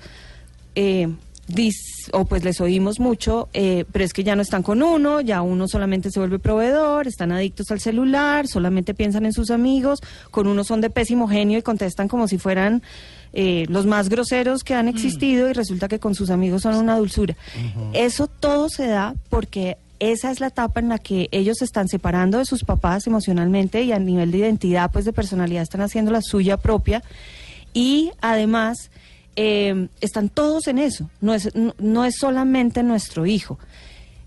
Eh, 0.76 1.10
dis- 1.48 2.10
o 2.12 2.26
pues 2.26 2.44
les 2.44 2.60
oímos 2.62 3.00
mucho, 3.00 3.50
eh, 3.54 3.86
pero 3.92 4.04
es 4.06 4.14
que 4.14 4.24
ya 4.24 4.36
no 4.36 4.42
están 4.42 4.64
con 4.64 4.84
uno, 4.84 5.22
ya 5.22 5.42
uno 5.42 5.68
solamente 5.68 6.12
se 6.12 6.20
vuelve 6.20 6.40
proveedor, 6.40 7.08
están 7.08 7.32
adictos 7.32 7.72
al 7.72 7.80
celular, 7.80 8.48
solamente 8.48 8.94
piensan 8.94 9.26
en 9.26 9.34
sus 9.34 9.52
amigos, 9.52 10.00
con 10.32 10.48
uno 10.48 10.64
son 10.64 10.82
de 10.82 10.90
pésimo 10.90 11.28
genio 11.28 11.58
y 11.60 11.62
contestan 11.62 12.08
como 12.08 12.28
si 12.28 12.38
fueran 12.38 12.82
eh, 13.34 13.66
los 13.70 13.86
más 13.86 14.10
groseros 14.10 14.64
que 14.64 14.76
han 14.76 14.88
existido 14.88 15.50
y 15.50 15.54
resulta 15.54 15.88
que 15.88 16.00
con 16.00 16.14
sus 16.14 16.30
amigos 16.30 16.62
son 16.64 16.76
una 16.76 16.98
dulzura. 16.98 17.36
Eso 17.94 18.28
todo 18.28 18.70
se 18.70 18.88
da 18.88 19.16
porque 19.30 19.78
esa 20.00 20.32
es 20.32 20.40
la 20.40 20.48
etapa 20.48 20.82
en 20.82 20.90
la 20.90 21.00
que 21.00 21.30
ellos 21.32 21.58
se 21.60 21.66
están 21.66 21.88
separando 21.88 22.38
de 22.38 22.46
sus 22.46 22.64
papás 22.64 23.08
emocionalmente 23.08 23.82
y 23.84 23.92
a 23.92 24.00
nivel 24.00 24.32
de 24.32 24.40
identidad, 24.40 24.92
pues 24.92 25.06
de 25.06 25.14
personalidad, 25.14 25.64
están 25.64 25.82
haciendo 25.82 26.12
la 26.12 26.22
suya 26.22 26.58
propia. 26.58 27.02
Y 27.74 28.12
además 28.22 28.92
eh, 29.36 29.88
están 30.02 30.30
todos 30.30 30.68
en 30.68 30.78
eso. 30.78 31.10
No 31.22 31.34
es, 31.34 31.54
no, 31.56 31.74
no 31.78 32.06
es 32.06 32.16
solamente 32.18 32.84
nuestro 32.84 33.26
hijo. 33.26 33.60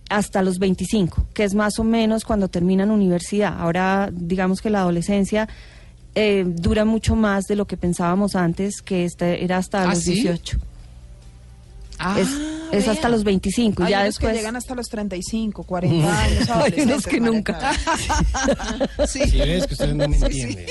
Hasta 0.09 0.42
los 0.42 0.61
25, 0.61 1.27
que 1.35 1.42
es 1.42 1.55
más 1.55 1.81
o 1.81 1.85
menos 1.85 2.25
cuando 2.25 2.49
terminan 2.49 2.92
universidad. 2.92 3.57
Ahora, 3.59 4.09
digamos 4.12 4.61
que 4.61 4.71
la 4.71 4.81
adolescencia 4.81 5.49
eh, 6.14 6.45
dura 6.47 6.85
mucho 6.85 7.16
más 7.16 7.45
de 7.45 7.57
lo 7.57 7.66
que 7.66 7.77
pensábamos 7.77 8.37
antes, 8.37 8.81
que 8.83 9.05
este 9.05 9.45
era 9.45 9.59
hasta 9.59 9.83
¿Ah, 9.83 9.88
los 9.88 9.99
sí? 9.99 10.14
18. 10.14 10.59
Ah, 11.99 12.16
es 12.19 12.29
es 12.72 12.88
hasta 12.88 13.09
los 13.09 13.24
25. 13.24 13.83
Hay 13.85 13.90
ya 13.90 14.00
unos 14.02 14.18
que 14.18 14.26
después. 14.26 14.37
llegan 14.37 14.57
hasta 14.57 14.74
los 14.74 14.87
35, 14.88 15.62
40 15.64 16.22
años. 16.22 16.50
Hay 16.50 16.81
unos 16.83 17.07
que 17.07 17.20
nunca. 17.20 17.72
Sí. 19.07 19.20
Ves 19.38 19.66
que 19.66 19.74
ustedes 19.74 19.94
no 19.94 20.09
me 20.09 20.16
entienden. 20.16 20.66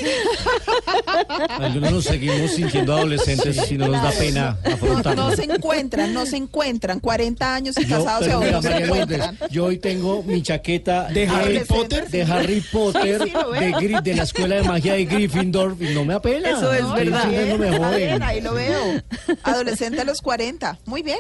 Algunos 1.60 1.92
nos 1.92 2.04
seguimos 2.06 2.52
sintiendo 2.52 2.96
adolescentes 2.96 3.72
y 3.72 3.78
no 3.78 3.88
nos 3.88 4.02
da 4.02 4.12
pena 4.12 4.58
No, 4.66 4.74
afrontarlo. 4.74 5.30
no 5.30 5.36
se 5.36 5.44
encuentran, 5.44 6.14
no 6.14 6.26
se 6.26 6.38
encuentran. 6.38 7.00
40 7.00 7.56
años 7.56 7.76
y 7.78 7.86
Yo, 7.86 8.04
casados 8.04 8.22
y 8.24 8.26
pero 8.26 8.36
aún 8.38 8.46
mira, 8.46 8.58
no 8.58 8.62
se 8.62 8.70
María 8.70 8.88
Lourdes, 8.88 9.50
yo 9.52 9.66
hoy 9.66 9.78
tengo 9.78 10.24
mi 10.24 10.42
chaqueta 10.42 11.06
¿De 11.06 11.28
Harry 11.28 11.60
Potter? 11.66 12.10
de 12.10 12.24
Harry 12.24 12.62
Potter, 12.72 13.22
Sí, 13.24 13.32
de, 13.32 13.72
Gri- 13.74 14.02
de 14.02 14.16
la 14.16 14.24
escuela 14.24 14.56
de 14.56 14.64
magia 14.64 14.94
de 14.94 15.06
Gryffindor, 15.06 15.76
y 15.80 15.94
no 15.94 16.06
me 16.06 16.14
apena. 16.16 16.50
Eso 16.50 16.74
es 16.74 16.82
Estoy 16.82 17.06
verdad. 17.06 17.22
sintiéndome 17.24 17.70
Está 17.70 17.86
joven. 17.86 17.98
bien, 17.98 18.24
ahí 18.24 18.42
lo 18.42 18.54
veo. 18.54 19.02
Adolescente 19.44 20.02
a 20.02 20.04
los 20.04 20.22
40. 20.22 20.80
Muy 20.86 21.02
bien. 21.04 21.20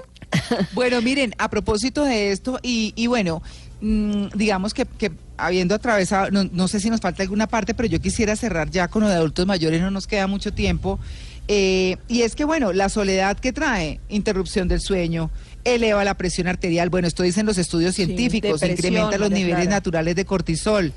Bueno, 0.73 1.01
miren, 1.01 1.33
a 1.37 1.49
propósito 1.49 2.03
de 2.03 2.31
esto, 2.31 2.59
y, 2.61 2.93
y 2.95 3.07
bueno, 3.07 3.41
mm, 3.81 4.27
digamos 4.35 4.73
que, 4.73 4.85
que 4.85 5.11
habiendo 5.37 5.75
atravesado, 5.75 6.31
no, 6.31 6.43
no 6.51 6.67
sé 6.67 6.79
si 6.79 6.89
nos 6.89 7.01
falta 7.01 7.23
alguna 7.23 7.47
parte, 7.47 7.73
pero 7.73 7.87
yo 7.87 7.99
quisiera 7.99 8.35
cerrar 8.35 8.69
ya 8.69 8.87
con 8.87 9.03
lo 9.03 9.09
de 9.09 9.15
adultos 9.15 9.45
mayores, 9.45 9.81
no 9.81 9.91
nos 9.91 10.07
queda 10.07 10.27
mucho 10.27 10.53
tiempo. 10.53 10.99
Eh, 11.47 11.97
y 12.07 12.23
es 12.23 12.35
que, 12.35 12.43
bueno, 12.43 12.73
la 12.73 12.89
soledad 12.89 13.37
que 13.37 13.53
trae, 13.53 13.99
interrupción 14.09 14.67
del 14.67 14.81
sueño, 14.81 15.29
eleva 15.63 16.03
la 16.03 16.15
presión 16.15 16.47
arterial, 16.47 16.89
bueno, 16.89 17.07
esto 17.07 17.23
dicen 17.23 17.45
los 17.45 17.57
estudios 17.57 17.95
científicos, 17.95 18.63
incrementa 18.63 19.17
los 19.17 19.29
niveles 19.29 19.57
Clara. 19.57 19.69
naturales 19.69 20.15
de 20.15 20.25
cortisol. 20.25 20.93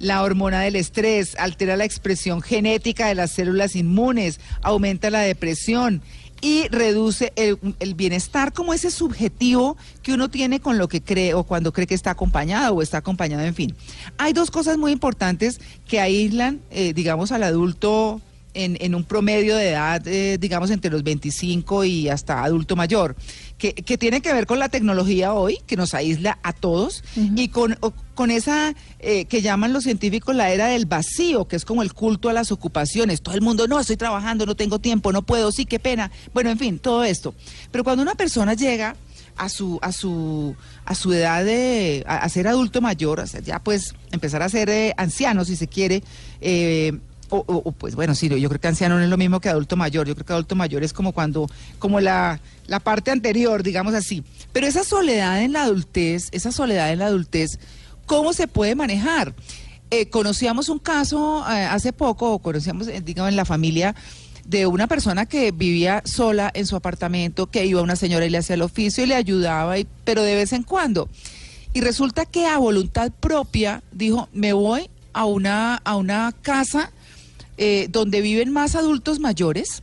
La 0.00 0.22
hormona 0.22 0.60
del 0.62 0.76
estrés 0.76 1.36
altera 1.38 1.76
la 1.76 1.84
expresión 1.84 2.42
genética 2.42 3.06
de 3.06 3.14
las 3.14 3.30
células 3.30 3.76
inmunes, 3.76 4.40
aumenta 4.60 5.08
la 5.10 5.20
depresión 5.20 6.02
y 6.40 6.68
reduce 6.68 7.32
el, 7.36 7.58
bienestar 7.94 8.52
como 8.52 8.74
ese 8.74 8.90
subjetivo 8.90 9.76
que 10.02 10.12
uno 10.12 10.28
tiene 10.28 10.60
con 10.60 10.78
lo 10.78 10.88
que 10.88 11.02
cree 11.02 11.34
o 11.34 11.44
cuando 11.44 11.72
cree 11.72 11.86
que 11.86 11.94
está 11.94 12.10
acompañado 12.10 12.74
o 12.74 12.82
está 12.82 12.98
acompañado, 12.98 13.44
en 13.44 13.54
fin. 13.54 13.74
Hay 14.18 14.32
dos 14.32 14.50
cosas 14.50 14.76
muy 14.76 14.92
importantes 14.92 15.60
que 15.86 16.00
aíslan, 16.00 16.60
eh, 16.70 16.92
digamos, 16.92 17.32
al 17.32 17.42
adulto 17.42 18.20
en, 18.54 18.76
en 18.80 18.94
un 18.94 19.04
promedio 19.04 19.56
de 19.56 19.70
edad, 19.70 20.06
eh, 20.06 20.38
digamos, 20.38 20.70
entre 20.70 20.90
los 20.90 21.02
25 21.02 21.84
y 21.84 22.08
hasta 22.08 22.42
adulto 22.42 22.76
mayor, 22.76 23.16
que, 23.58 23.74
que 23.74 23.98
tiene 23.98 24.20
que 24.20 24.32
ver 24.32 24.46
con 24.46 24.58
la 24.58 24.68
tecnología 24.68 25.34
hoy, 25.34 25.58
que 25.66 25.76
nos 25.76 25.94
aísla 25.94 26.38
a 26.42 26.52
todos, 26.52 27.04
y 27.16 27.48
con, 27.48 27.78
con 28.14 28.30
esa 28.30 28.74
eh, 29.00 29.26
que 29.26 29.42
llaman 29.42 29.72
los 29.72 29.84
científicos 29.84 30.34
la 30.34 30.50
era 30.50 30.68
del 30.68 30.86
vacío, 30.86 31.46
que 31.46 31.56
es 31.56 31.64
como 31.64 31.82
el 31.82 31.92
culto 31.92 32.28
a 32.28 32.32
las 32.32 32.52
ocupaciones. 32.52 33.22
Todo 33.22 33.34
el 33.34 33.42
mundo, 33.42 33.66
no, 33.66 33.78
estoy 33.80 33.96
trabajando, 33.96 34.46
no 34.46 34.54
tengo 34.54 34.78
tiempo, 34.78 35.12
no 35.12 35.22
puedo, 35.22 35.52
sí, 35.52 35.66
qué 35.66 35.78
pena. 35.78 36.10
Bueno, 36.32 36.50
en 36.50 36.58
fin, 36.58 36.78
todo 36.78 37.04
esto. 37.04 37.34
Pero 37.70 37.84
cuando 37.84 38.02
una 38.02 38.14
persona 38.14 38.54
llega 38.54 38.96
a 39.36 39.48
su 39.48 39.78
a 39.82 39.90
su 39.90 40.54
a 40.84 40.94
su 40.94 41.12
edad 41.12 41.44
de 41.44 42.04
a, 42.06 42.18
a 42.18 42.28
ser 42.28 42.46
adulto 42.46 42.80
mayor, 42.80 43.20
a 43.20 43.26
ser 43.26 43.42
ya 43.42 43.58
pues 43.58 43.94
empezar 44.12 44.42
a 44.42 44.48
ser 44.48 44.68
eh, 44.70 44.94
anciano 44.96 45.44
si 45.44 45.56
se 45.56 45.66
quiere, 45.66 46.02
eh, 46.40 46.92
o, 47.30 47.72
pues 47.72 47.94
bueno, 47.94 48.14
sí, 48.14 48.28
yo 48.28 48.48
creo 48.48 48.60
que 48.60 48.68
anciano 48.68 48.96
no 48.96 49.02
es 49.02 49.10
lo 49.10 49.16
mismo 49.16 49.40
que 49.40 49.48
adulto 49.48 49.76
mayor, 49.76 50.06
yo 50.06 50.14
creo 50.14 50.26
que 50.26 50.32
adulto 50.32 50.54
mayor 50.54 50.84
es 50.84 50.92
como 50.92 51.12
cuando, 51.12 51.48
como 51.78 52.00
la, 52.00 52.40
la 52.66 52.80
parte 52.80 53.10
anterior, 53.10 53.62
digamos 53.62 53.94
así. 53.94 54.22
Pero 54.52 54.66
esa 54.66 54.84
soledad 54.84 55.42
en 55.42 55.52
la 55.52 55.62
adultez, 55.62 56.28
esa 56.32 56.52
soledad 56.52 56.92
en 56.92 57.00
la 57.00 57.06
adultez, 57.06 57.58
¿cómo 58.06 58.32
se 58.32 58.48
puede 58.48 58.74
manejar? 58.74 59.34
Eh, 59.90 60.08
conocíamos 60.08 60.68
un 60.68 60.78
caso 60.78 61.44
eh, 61.48 61.64
hace 61.64 61.92
poco, 61.92 62.32
o 62.32 62.38
conocíamos, 62.38 62.88
eh, 62.88 63.00
digamos, 63.04 63.30
en 63.30 63.36
la 63.36 63.44
familia 63.44 63.94
de 64.44 64.66
una 64.66 64.86
persona 64.86 65.26
que 65.26 65.52
vivía 65.52 66.02
sola 66.04 66.50
en 66.54 66.66
su 66.66 66.76
apartamento, 66.76 67.46
que 67.46 67.64
iba 67.64 67.80
una 67.80 67.96
señora 67.96 68.26
y 68.26 68.30
le 68.30 68.38
hacía 68.38 68.54
el 68.54 68.62
oficio 68.62 69.04
y 69.04 69.06
le 69.06 69.14
ayudaba, 69.14 69.78
y, 69.78 69.86
pero 70.04 70.22
de 70.22 70.34
vez 70.34 70.52
en 70.52 70.62
cuando. 70.62 71.08
Y 71.72 71.80
resulta 71.80 72.26
que 72.26 72.46
a 72.46 72.58
voluntad 72.58 73.10
propia 73.20 73.82
dijo, 73.92 74.28
me 74.32 74.52
voy 74.52 74.90
a 75.12 75.24
una, 75.24 75.76
a 75.76 75.96
una 75.96 76.34
casa 76.42 76.92
eh, 77.56 77.88
donde 77.90 78.20
viven 78.20 78.52
más 78.52 78.74
adultos 78.74 79.20
mayores 79.20 79.82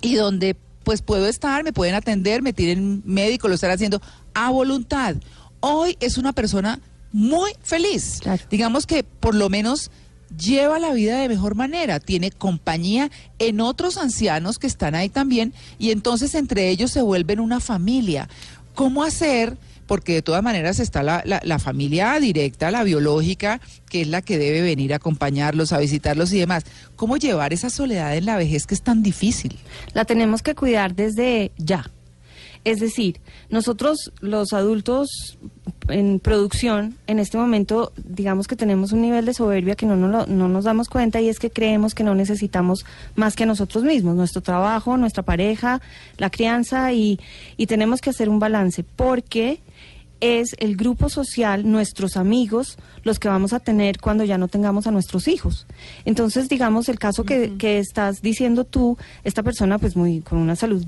y 0.00 0.14
donde 0.14 0.56
pues 0.84 1.02
puedo 1.02 1.26
estar, 1.26 1.64
me 1.64 1.72
pueden 1.72 1.94
atender, 1.94 2.42
me 2.42 2.52
tienen 2.52 3.02
médico, 3.04 3.48
lo 3.48 3.54
están 3.54 3.70
haciendo 3.70 4.00
a 4.34 4.50
voluntad. 4.50 5.16
Hoy 5.60 5.96
es 6.00 6.18
una 6.18 6.32
persona 6.32 6.80
muy 7.10 7.52
feliz. 7.62 8.18
Claro. 8.20 8.42
Digamos 8.50 8.86
que 8.86 9.02
por 9.02 9.34
lo 9.34 9.48
menos 9.48 9.90
lleva 10.36 10.78
la 10.78 10.92
vida 10.92 11.18
de 11.20 11.28
mejor 11.28 11.54
manera, 11.54 12.00
tiene 12.00 12.30
compañía 12.30 13.10
en 13.38 13.60
otros 13.60 13.96
ancianos 13.96 14.58
que 14.58 14.66
están 14.66 14.94
ahí 14.94 15.08
también 15.08 15.54
y 15.78 15.90
entonces 15.90 16.34
entre 16.34 16.68
ellos 16.68 16.90
se 16.90 17.02
vuelven 17.02 17.40
una 17.40 17.60
familia. 17.60 18.28
¿Cómo 18.74 19.04
hacer? 19.04 19.56
Porque 19.86 20.14
de 20.14 20.22
todas 20.22 20.42
maneras 20.42 20.78
está 20.80 21.02
la, 21.02 21.22
la- 21.26 21.40
la 21.44 21.58
familia 21.58 22.18
directa, 22.20 22.70
la 22.70 22.84
biológica, 22.84 23.60
que 23.90 24.00
es 24.02 24.08
la 24.08 24.22
que 24.22 24.38
debe 24.38 24.62
venir 24.62 24.92
a 24.92 24.96
acompañarlos, 24.96 25.72
a 25.72 25.78
visitarlos 25.78 26.32
y 26.32 26.38
demás. 26.38 26.64
¿Cómo 26.96 27.16
llevar 27.16 27.52
esa 27.52 27.70
soledad 27.70 28.16
en 28.16 28.24
la 28.26 28.36
vejez 28.36 28.66
que 28.66 28.74
es 28.74 28.82
tan 28.82 29.02
difícil? 29.02 29.56
La 29.92 30.04
tenemos 30.04 30.42
que 30.42 30.54
cuidar 30.54 30.94
desde 30.94 31.52
ya. 31.58 31.90
Es 32.64 32.80
decir, 32.80 33.20
nosotros 33.50 34.10
los 34.20 34.54
adultos 34.54 35.36
en 35.88 36.18
producción, 36.18 36.96
en 37.06 37.18
este 37.18 37.36
momento, 37.36 37.92
digamos 38.02 38.46
que 38.46 38.56
tenemos 38.56 38.92
un 38.92 39.02
nivel 39.02 39.26
de 39.26 39.34
soberbia 39.34 39.74
que 39.74 39.84
no, 39.84 39.96
lo- 39.96 40.24
no 40.26 40.48
nos 40.48 40.64
damos 40.64 40.88
cuenta 40.88 41.20
y 41.20 41.28
es 41.28 41.38
que 41.38 41.50
creemos 41.50 41.94
que 41.94 42.04
no 42.04 42.14
necesitamos 42.14 42.86
más 43.16 43.36
que 43.36 43.44
nosotros 43.44 43.84
mismos, 43.84 44.16
nuestro 44.16 44.40
trabajo, 44.40 44.96
nuestra 44.96 45.22
pareja, 45.22 45.82
la 46.16 46.30
crianza 46.30 46.90
y, 46.94 47.20
y 47.58 47.66
tenemos 47.66 48.00
que 48.00 48.08
hacer 48.08 48.30
un 48.30 48.38
balance 48.38 48.82
porque 48.82 49.60
es 50.24 50.56
el 50.58 50.76
grupo 50.76 51.08
social, 51.08 51.70
nuestros 51.70 52.16
amigos, 52.16 52.78
los 53.02 53.18
que 53.18 53.28
vamos 53.28 53.52
a 53.52 53.60
tener 53.60 54.00
cuando 54.00 54.24
ya 54.24 54.38
no 54.38 54.48
tengamos 54.48 54.86
a 54.86 54.90
nuestros 54.90 55.28
hijos. 55.28 55.66
Entonces, 56.04 56.48
digamos, 56.48 56.88
el 56.88 56.98
caso 56.98 57.24
que, 57.24 57.56
que 57.58 57.78
estás 57.78 58.22
diciendo 58.22 58.64
tú, 58.64 58.96
esta 59.22 59.42
persona 59.42 59.78
pues 59.78 59.96
muy 59.96 60.20
con 60.20 60.38
una 60.38 60.56
salud 60.56 60.84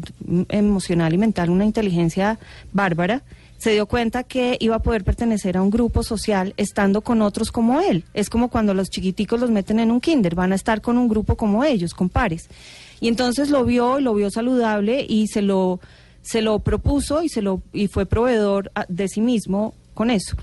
emocional 0.49 1.13
y 1.13 1.19
mental, 1.19 1.51
una 1.51 1.65
inteligencia 1.65 2.39
bárbara, 2.73 3.23
se 3.59 3.73
dio 3.73 3.87
cuenta 3.87 4.23
que 4.23 4.57
iba 4.61 4.77
a 4.77 4.83
poder 4.83 5.05
pertenecer 5.05 5.57
a 5.57 5.63
un 5.63 5.71
grupo 5.71 6.03
social 6.03 6.55
estando 6.57 7.01
con 7.01 7.23
otros 7.23 7.53
como 7.53 7.81
él. 7.81 8.05
Es 8.15 8.31
como 8.31 8.49
cuando 8.49 8.75
los 8.75 8.91
chiquiticos 8.91 9.41
los 9.41 9.51
meten 9.51 9.81
en 9.81 9.91
un 9.91 10.01
kinder, 10.01 10.35
van 10.35 10.53
a 10.53 10.57
estar 10.57 10.81
con 10.81 10.99
un 10.99 11.09
grupo 11.09 11.37
como 11.37 11.65
ellos, 11.65 11.95
con 11.95 12.09
pares. 12.09 12.49
Y 13.01 13.09
entonces 13.09 13.51
lo 13.51 13.65
vio, 13.65 14.01
lo 14.01 14.15
vio 14.15 14.31
saludable 14.31 15.05
y 15.07 15.27
se 15.29 15.43
lo 15.43 15.81
se 16.27 16.43
lo 16.43 16.59
propuso 16.59 17.23
y 17.23 17.29
se 17.29 17.41
lo 17.43 17.63
y 17.73 17.87
fue 17.89 18.05
proveedor 18.07 18.71
ah, 18.75 18.85
de 18.89 19.09
sí 19.09 19.21
mismo 19.21 19.75
con 19.95 20.11
eso. 20.11 20.37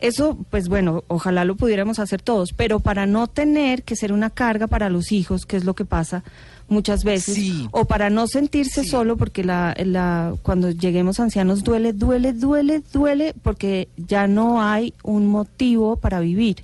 Eso, 0.00 0.38
pues 0.50 0.68
bueno, 0.68 1.02
ojalá 1.08 1.44
lo 1.44 1.56
pudiéramos 1.56 1.98
hacer 1.98 2.22
todos, 2.22 2.52
pero 2.52 2.78
para 2.78 3.04
no 3.06 3.26
tener 3.26 3.82
que 3.82 3.96
ser 3.96 4.12
una 4.12 4.30
carga 4.30 4.68
para 4.68 4.88
los 4.90 5.10
hijos, 5.10 5.44
que 5.44 5.56
es 5.56 5.64
lo 5.64 5.74
que 5.74 5.84
pasa 5.84 6.22
muchas 6.68 7.02
veces, 7.02 7.34
Sí. 7.34 7.66
o 7.72 7.84
para 7.86 8.08
no 8.08 8.28
sentirse 8.28 8.84
Sí. 8.84 8.90
solo, 8.90 9.16
porque 9.16 9.42
la, 9.42 9.74
la, 9.84 10.34
cuando 10.42 10.70
lleguemos 10.70 11.18
ancianos 11.18 11.64
duele, 11.64 11.92
duele, 11.94 12.32
duele, 12.32 12.80
duele, 12.92 13.34
porque 13.42 13.88
ya 13.96 14.28
no 14.28 14.62
hay 14.62 14.94
un 15.02 15.26
motivo 15.26 15.96
para 15.96 16.20
vivir. 16.20 16.62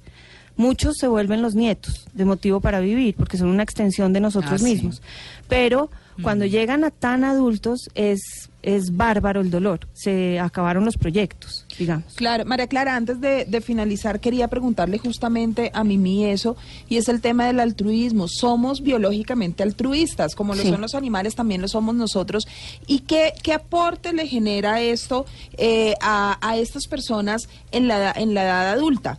Muchos 0.57 0.97
se 0.99 1.09
vuelven 1.09 1.43
los 1.43 1.55
nietos 1.55 2.07
de 2.13 2.25
motivo 2.25 2.61
para 2.61 2.79
vivir, 2.81 3.15
porque 3.17 3.37
son 3.37 3.49
una 3.49 3.63
extensión 3.65 4.13
de 4.13 4.21
nosotros 4.21 4.53
Ah, 4.55 4.59
sí. 4.59 4.65
mismos. 4.65 5.03
Pero 5.49 5.91
cuando 6.23 6.45
llegan 6.47 6.85
a 6.85 6.91
tan 6.93 7.25
adultos 7.25 7.91
es, 7.97 8.49
es 8.63 8.97
bárbaro 8.97 9.41
el 9.41 9.51
dolor. 9.51 9.81
Se 9.95 10.39
acabaron 10.39 10.85
los 10.85 10.97
proyectos, 10.97 11.67
digamos. 11.77 12.15
Claro, 12.15 12.45
María 12.45 12.69
Clara, 12.69 12.95
antes 12.95 13.21
de, 13.21 13.45
de 13.47 13.61
finalizar, 13.61 14.21
quería 14.21 14.47
preguntarle 14.47 14.99
justamente 14.99 15.73
a 15.75 15.83
Mimi 15.83 16.25
eso, 16.27 16.57
y 16.89 16.99
es 16.99 17.09
el 17.09 17.21
tema 17.21 17.47
del 17.49 17.59
altruismo. 17.59 18.29
Somos 18.29 18.81
biológicamente 18.81 19.65
altruistas, 19.65 20.37
como 20.37 20.55
lo 20.55 20.63
Sí. 20.63 20.71
son 20.71 20.81
los 20.83 20.95
animales, 20.95 21.35
también 21.35 21.61
lo 21.63 21.67
somos 21.67 21.97
nosotros. 21.97 22.47
¿Y 22.87 23.01
qué, 23.01 23.33
qué 23.43 23.53
aporte 23.55 24.13
le 24.13 24.29
genera 24.29 24.81
esto 24.81 25.27
eh, 25.59 25.95
a, 26.01 26.39
a 26.49 26.57
estas 26.59 26.87
personas 26.87 27.49
en 27.73 27.89
la, 27.89 27.99
edad- 27.99 28.19
en 28.19 28.35
la 28.35 28.45
edad 28.45 28.71
adulta? 28.71 29.19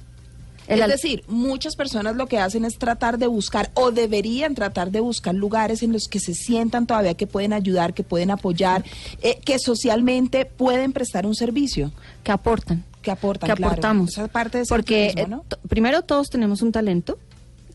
El 0.67 0.81
es 0.81 0.87
decir, 0.87 1.23
muchas 1.27 1.75
personas 1.75 2.15
lo 2.15 2.27
que 2.27 2.39
hacen 2.39 2.65
es 2.65 2.77
tratar 2.77 3.17
de 3.17 3.27
buscar 3.27 3.71
o 3.75 3.91
deberían 3.91 4.55
tratar 4.55 4.91
de 4.91 4.99
buscar 4.99 5.35
lugares 5.35 5.83
en 5.83 5.91
los 5.93 6.07
que 6.07 6.19
se 6.19 6.33
sientan 6.33 6.87
todavía 6.87 7.13
que 7.13 7.27
pueden 7.27 7.53
ayudar, 7.53 7.93
que 7.93 8.03
pueden 8.03 8.31
apoyar, 8.31 8.83
eh, 9.21 9.37
que 9.45 9.59
socialmente 9.59 10.45
pueden 10.45 10.91
prestar 10.93 11.25
un 11.25 11.35
servicio 11.35 11.91
que 12.23 12.31
aportan. 12.31 12.83
que 13.01 13.11
aportan, 13.11 13.47
que 13.49 13.55
claro. 13.55 13.73
aportamos. 13.73 14.09
Esa 14.13 14.27
parte 14.27 14.57
de 14.59 14.65
porque 14.67 15.13
¿no? 15.29 15.37
eh, 15.37 15.41
to- 15.47 15.59
primero 15.69 16.01
todos 16.01 16.29
tenemos 16.31 16.63
un 16.63 16.71
talento 16.71 17.19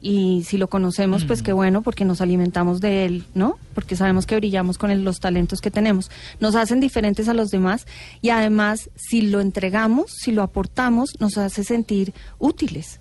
y 0.02 0.44
si 0.44 0.56
lo 0.56 0.68
conocemos, 0.68 1.24
pues 1.24 1.42
qué 1.42 1.52
bueno, 1.52 1.82
porque 1.82 2.04
nos 2.04 2.20
alimentamos 2.20 2.80
de 2.80 3.04
él, 3.04 3.24
¿no? 3.34 3.58
Porque 3.74 3.96
sabemos 3.96 4.24
que 4.26 4.36
brillamos 4.36 4.78
con 4.78 4.90
el- 4.90 5.04
los 5.04 5.20
talentos 5.20 5.60
que 5.60 5.70
tenemos. 5.70 6.10
Nos 6.40 6.54
hacen 6.54 6.80
diferentes 6.80 7.28
a 7.28 7.34
los 7.34 7.50
demás 7.50 7.86
y 8.22 8.30
además, 8.30 8.88
si 8.96 9.22
lo 9.22 9.40
entregamos, 9.40 10.10
si 10.12 10.32
lo 10.32 10.42
aportamos, 10.42 11.10
nos 11.20 11.36
hace 11.36 11.64
sentir 11.64 12.14
útiles. 12.38 13.00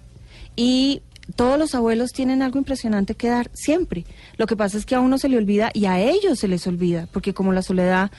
Y 0.55 1.01
todos 1.35 1.59
los 1.59 1.75
abuelos 1.75 2.12
tienen 2.12 2.41
algo 2.41 2.57
impresionante 2.57 3.13
que 3.15 3.29
dar 3.29 3.51
siempre. 3.53 4.03
Lo 4.38 4.47
que 4.47 4.55
pasa 4.57 4.77
es 4.77 4.85
que 4.85 4.95
a 4.95 4.99
uno 4.99 5.17
se 5.19 5.29
le 5.29 5.38
olvida 5.38 5.69
y 5.73 5.85
a 5.85 5.99
ellos 5.99 6.39
se 6.39 6.47
les 6.47 6.65
olvida, 6.65 7.07
porque 7.13 7.33
como 7.35 7.53
la 7.53 7.62
soledad 7.62 8.12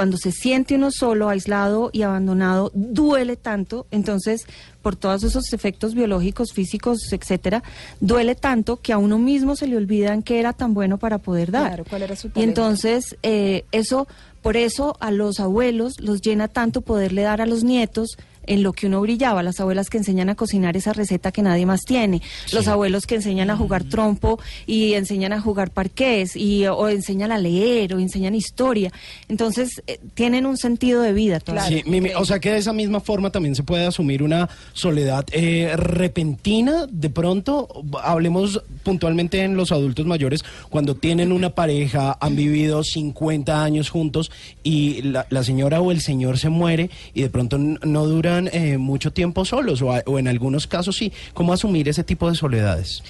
cuando 0.00 0.16
se 0.16 0.32
siente 0.32 0.76
uno 0.76 0.90
solo, 0.90 1.28
aislado 1.28 1.90
y 1.92 2.00
abandonado, 2.00 2.70
duele 2.72 3.36
tanto, 3.36 3.86
entonces 3.90 4.46
por 4.80 4.96
todos 4.96 5.24
esos 5.24 5.52
efectos 5.52 5.94
biológicos, 5.94 6.54
físicos, 6.54 7.12
etcétera, 7.12 7.62
duele 8.00 8.34
tanto 8.34 8.78
que 8.78 8.94
a 8.94 8.96
uno 8.96 9.18
mismo 9.18 9.56
se 9.56 9.66
le 9.66 9.76
olvidan 9.76 10.22
que 10.22 10.40
era 10.40 10.54
tan 10.54 10.72
bueno 10.72 10.96
para 10.96 11.18
poder 11.18 11.50
dar. 11.50 11.66
Claro, 11.66 11.84
¿cuál 11.86 12.00
era 12.00 12.16
su 12.16 12.30
y 12.34 12.42
entonces 12.42 13.14
eh, 13.22 13.66
eso, 13.72 14.08
por 14.40 14.56
eso 14.56 14.96
a 15.00 15.10
los 15.10 15.38
abuelos 15.38 16.00
los 16.00 16.22
llena 16.22 16.48
tanto 16.48 16.80
poderle 16.80 17.20
dar 17.20 17.42
a 17.42 17.46
los 17.46 17.62
nietos 17.62 18.16
en 18.46 18.62
lo 18.62 18.72
que 18.72 18.86
uno 18.86 19.00
brillaba, 19.00 19.42
las 19.42 19.60
abuelas 19.60 19.90
que 19.90 19.98
enseñan 19.98 20.28
a 20.28 20.34
cocinar 20.34 20.76
esa 20.76 20.92
receta 20.92 21.32
que 21.32 21.42
nadie 21.42 21.66
más 21.66 21.82
tiene, 21.82 22.22
los 22.52 22.68
abuelos 22.68 23.06
que 23.06 23.16
enseñan 23.16 23.50
a 23.50 23.56
jugar 23.56 23.84
trompo 23.84 24.38
y 24.66 24.94
enseñan 24.94 25.32
a 25.32 25.40
jugar 25.40 25.70
parqués 25.70 26.36
y 26.36 26.66
o 26.66 26.88
enseñan 26.88 27.32
a 27.32 27.38
leer 27.38 27.94
o 27.94 27.98
enseñan 27.98 28.34
historia. 28.34 28.92
Entonces, 29.28 29.82
eh, 29.86 29.98
tienen 30.14 30.46
un 30.46 30.56
sentido 30.56 31.02
de 31.02 31.12
vida. 31.12 31.40
Claro. 31.40 31.68
Sí, 31.68 31.82
Mimi, 31.86 32.10
o 32.16 32.24
sea 32.24 32.38
que 32.38 32.50
de 32.50 32.58
esa 32.58 32.72
misma 32.72 33.00
forma 33.00 33.30
también 33.30 33.54
se 33.54 33.62
puede 33.62 33.86
asumir 33.86 34.22
una 34.22 34.48
soledad 34.72 35.24
eh, 35.32 35.72
repentina. 35.76 36.86
De 36.90 37.10
pronto, 37.10 37.68
hablemos 38.02 38.62
puntualmente 38.82 39.42
en 39.42 39.56
los 39.56 39.72
adultos 39.72 40.06
mayores, 40.06 40.44
cuando 40.68 40.94
tienen 40.94 41.32
una 41.32 41.50
pareja, 41.50 42.16
han 42.20 42.36
vivido 42.36 42.82
50 42.82 43.62
años 43.62 43.90
juntos 43.90 44.30
y 44.62 45.02
la, 45.02 45.26
la 45.30 45.44
señora 45.44 45.80
o 45.80 45.92
el 45.92 46.00
señor 46.00 46.38
se 46.38 46.48
muere 46.48 46.90
y 47.14 47.22
de 47.22 47.30
pronto 47.30 47.58
no 47.58 48.06
eh, 48.48 48.78
mucho 48.78 49.12
tiempo 49.12 49.44
solos 49.44 49.82
o, 49.82 49.92
a- 49.92 50.02
o 50.06 50.18
en 50.18 50.28
algunos 50.28 50.66
casos 50.66 50.96
sí. 50.96 51.12
¿Cómo 51.34 51.52
asumir 51.52 51.88
ese 51.88 52.04
tipo 52.04 52.28
de 52.30 52.36
soledades? 52.36 53.02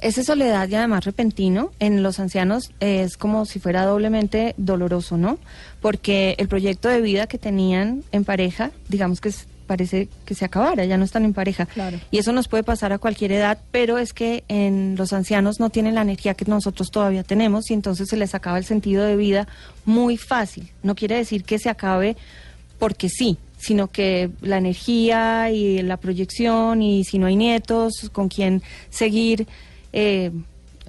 Esa 0.00 0.22
soledad 0.22 0.68
y 0.68 0.74
además 0.74 1.04
repentino 1.06 1.70
en 1.80 2.02
los 2.02 2.20
ancianos 2.20 2.70
es 2.80 3.16
como 3.16 3.46
si 3.46 3.58
fuera 3.58 3.84
doblemente 3.86 4.54
doloroso, 4.58 5.16
¿no? 5.16 5.38
Porque 5.80 6.34
el 6.38 6.48
proyecto 6.48 6.88
de 6.88 7.00
vida 7.00 7.26
que 7.26 7.38
tenían 7.38 8.04
en 8.12 8.24
pareja, 8.24 8.70
digamos 8.88 9.20
que 9.20 9.30
es- 9.30 9.46
parece 9.66 10.08
que 10.24 10.36
se 10.36 10.44
acabara, 10.44 10.84
ya 10.84 10.96
no 10.96 11.04
están 11.04 11.24
en 11.24 11.32
pareja. 11.32 11.66
Claro. 11.66 11.98
Y 12.12 12.18
eso 12.18 12.30
nos 12.30 12.46
puede 12.46 12.62
pasar 12.62 12.92
a 12.92 12.98
cualquier 12.98 13.32
edad, 13.32 13.58
pero 13.72 13.98
es 13.98 14.12
que 14.12 14.44
en 14.46 14.94
los 14.96 15.12
ancianos 15.12 15.58
no 15.58 15.70
tienen 15.70 15.96
la 15.96 16.02
energía 16.02 16.34
que 16.34 16.44
nosotros 16.44 16.90
todavía 16.92 17.24
tenemos 17.24 17.68
y 17.70 17.74
entonces 17.74 18.08
se 18.08 18.16
les 18.16 18.34
acaba 18.36 18.58
el 18.58 18.64
sentido 18.64 19.02
de 19.04 19.16
vida 19.16 19.48
muy 19.84 20.18
fácil. 20.18 20.70
No 20.84 20.94
quiere 20.94 21.16
decir 21.16 21.42
que 21.42 21.58
se 21.58 21.68
acabe 21.68 22.16
porque 22.78 23.08
sí, 23.08 23.38
sino 23.66 23.88
que 23.88 24.30
la 24.42 24.58
energía 24.58 25.50
y 25.50 25.82
la 25.82 25.96
proyección 25.96 26.82
y 26.82 27.02
si 27.02 27.18
no 27.18 27.26
hay 27.26 27.34
nietos, 27.34 28.10
con 28.12 28.28
quién 28.28 28.62
seguir, 28.90 29.48
eh, 29.92 30.30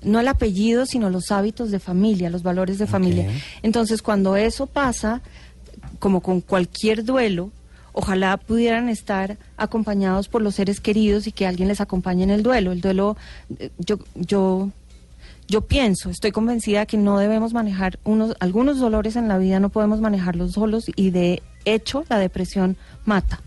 no 0.03 0.19
el 0.19 0.27
apellido, 0.27 0.85
sino 0.85 1.09
los 1.09 1.31
hábitos 1.31 1.71
de 1.71 1.79
familia, 1.79 2.29
los 2.29 2.43
valores 2.43 2.77
de 2.77 2.85
familia. 2.85 3.31
Entonces, 3.63 4.03
cuando 4.03 4.35
eso 4.35 4.67
pasa, 4.67 5.23
como 5.97 6.21
con 6.21 6.39
cualquier 6.39 7.03
duelo, 7.03 7.49
ojalá 7.93 8.37
pudieran 8.37 8.89
estar 8.89 9.37
acompañados 9.57 10.27
por 10.27 10.43
los 10.43 10.53
seres 10.53 10.79
queridos 10.79 11.25
y 11.25 11.31
que 11.31 11.47
alguien 11.47 11.69
les 11.69 11.81
acompañe 11.81 12.21
en 12.21 12.29
el 12.29 12.43
duelo. 12.43 12.71
El 12.73 12.81
duelo, 12.81 13.17
eh, 13.57 13.71
yo, 13.79 13.97
yo, 14.13 14.69
yo 15.47 15.61
pienso, 15.61 16.11
estoy 16.11 16.31
convencida 16.31 16.85
que 16.85 16.97
no 16.97 17.17
debemos 17.17 17.53
manejar 17.53 17.97
unos, 18.03 18.35
algunos 18.39 18.77
dolores 18.77 19.15
en 19.15 19.27
la 19.27 19.39
vida, 19.39 19.59
no 19.59 19.69
podemos 19.69 19.99
manejarlos 19.99 20.51
solos 20.51 20.85
y 20.95 21.09
de 21.09 21.41
hecho 21.73 22.03
la 22.09 22.17
depresión 22.17 22.77
mata. 23.05 23.41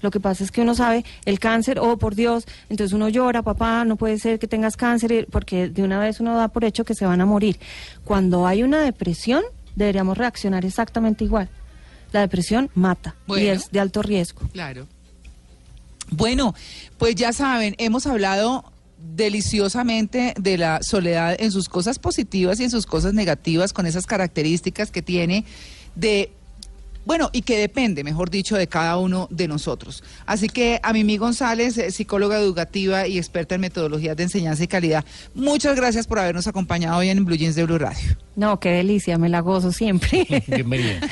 Lo 0.00 0.10
que 0.10 0.20
pasa 0.20 0.44
es 0.44 0.52
que 0.52 0.60
uno 0.60 0.74
sabe 0.74 1.04
el 1.24 1.40
cáncer, 1.40 1.80
oh 1.80 1.98
por 1.98 2.14
Dios, 2.14 2.44
entonces 2.68 2.92
uno 2.92 3.08
llora, 3.08 3.42
papá, 3.42 3.84
no 3.84 3.96
puede 3.96 4.18
ser 4.18 4.38
que 4.38 4.46
tengas 4.46 4.76
cáncer, 4.76 5.26
porque 5.30 5.68
de 5.68 5.82
una 5.82 5.98
vez 5.98 6.20
uno 6.20 6.36
da 6.36 6.48
por 6.48 6.64
hecho 6.64 6.84
que 6.84 6.94
se 6.94 7.04
van 7.04 7.20
a 7.20 7.26
morir. 7.26 7.58
Cuando 8.04 8.46
hay 8.46 8.62
una 8.62 8.80
depresión, 8.80 9.42
deberíamos 9.74 10.16
reaccionar 10.16 10.64
exactamente 10.64 11.24
igual. 11.24 11.48
La 12.12 12.20
depresión 12.20 12.70
mata 12.74 13.16
y 13.26 13.46
es 13.46 13.70
de 13.70 13.80
alto 13.80 14.02
riesgo. 14.02 14.42
Claro. 14.52 14.86
Bueno, 16.10 16.54
pues 16.96 17.16
ya 17.16 17.32
saben, 17.32 17.74
hemos 17.78 18.06
hablado 18.06 18.64
deliciosamente 18.98 20.34
de 20.38 20.58
la 20.58 20.80
soledad 20.82 21.36
en 21.38 21.52
sus 21.52 21.68
cosas 21.68 21.98
positivas 21.98 22.60
y 22.60 22.64
en 22.64 22.70
sus 22.70 22.86
cosas 22.86 23.14
negativas, 23.14 23.72
con 23.72 23.86
esas 23.86 24.06
características 24.06 24.90
que 24.90 25.02
tiene 25.02 25.44
de 25.94 26.32
bueno, 27.08 27.30
y 27.32 27.40
que 27.40 27.56
depende, 27.56 28.04
mejor 28.04 28.28
dicho, 28.28 28.54
de 28.54 28.66
cada 28.66 28.98
uno 28.98 29.28
de 29.30 29.48
nosotros. 29.48 30.04
Así 30.26 30.46
que 30.46 30.78
a 30.82 30.92
Mimi 30.92 31.16
González, 31.16 31.78
eh, 31.78 31.90
psicóloga 31.90 32.38
educativa 32.38 33.06
y 33.06 33.16
experta 33.16 33.54
en 33.54 33.62
metodologías 33.62 34.14
de 34.14 34.24
enseñanza 34.24 34.62
y 34.62 34.66
calidad, 34.68 35.06
muchas 35.34 35.74
gracias 35.74 36.06
por 36.06 36.18
habernos 36.18 36.46
acompañado 36.48 36.98
hoy 36.98 37.08
en 37.08 37.24
Blue 37.24 37.36
Jeans 37.36 37.56
de 37.56 37.64
Blue 37.64 37.78
Radio. 37.78 38.18
No, 38.36 38.60
qué 38.60 38.68
delicia, 38.68 39.16
me 39.16 39.30
la 39.30 39.40
gozo 39.40 39.72
siempre. 39.72 40.26
Bienvenida. 40.46 41.00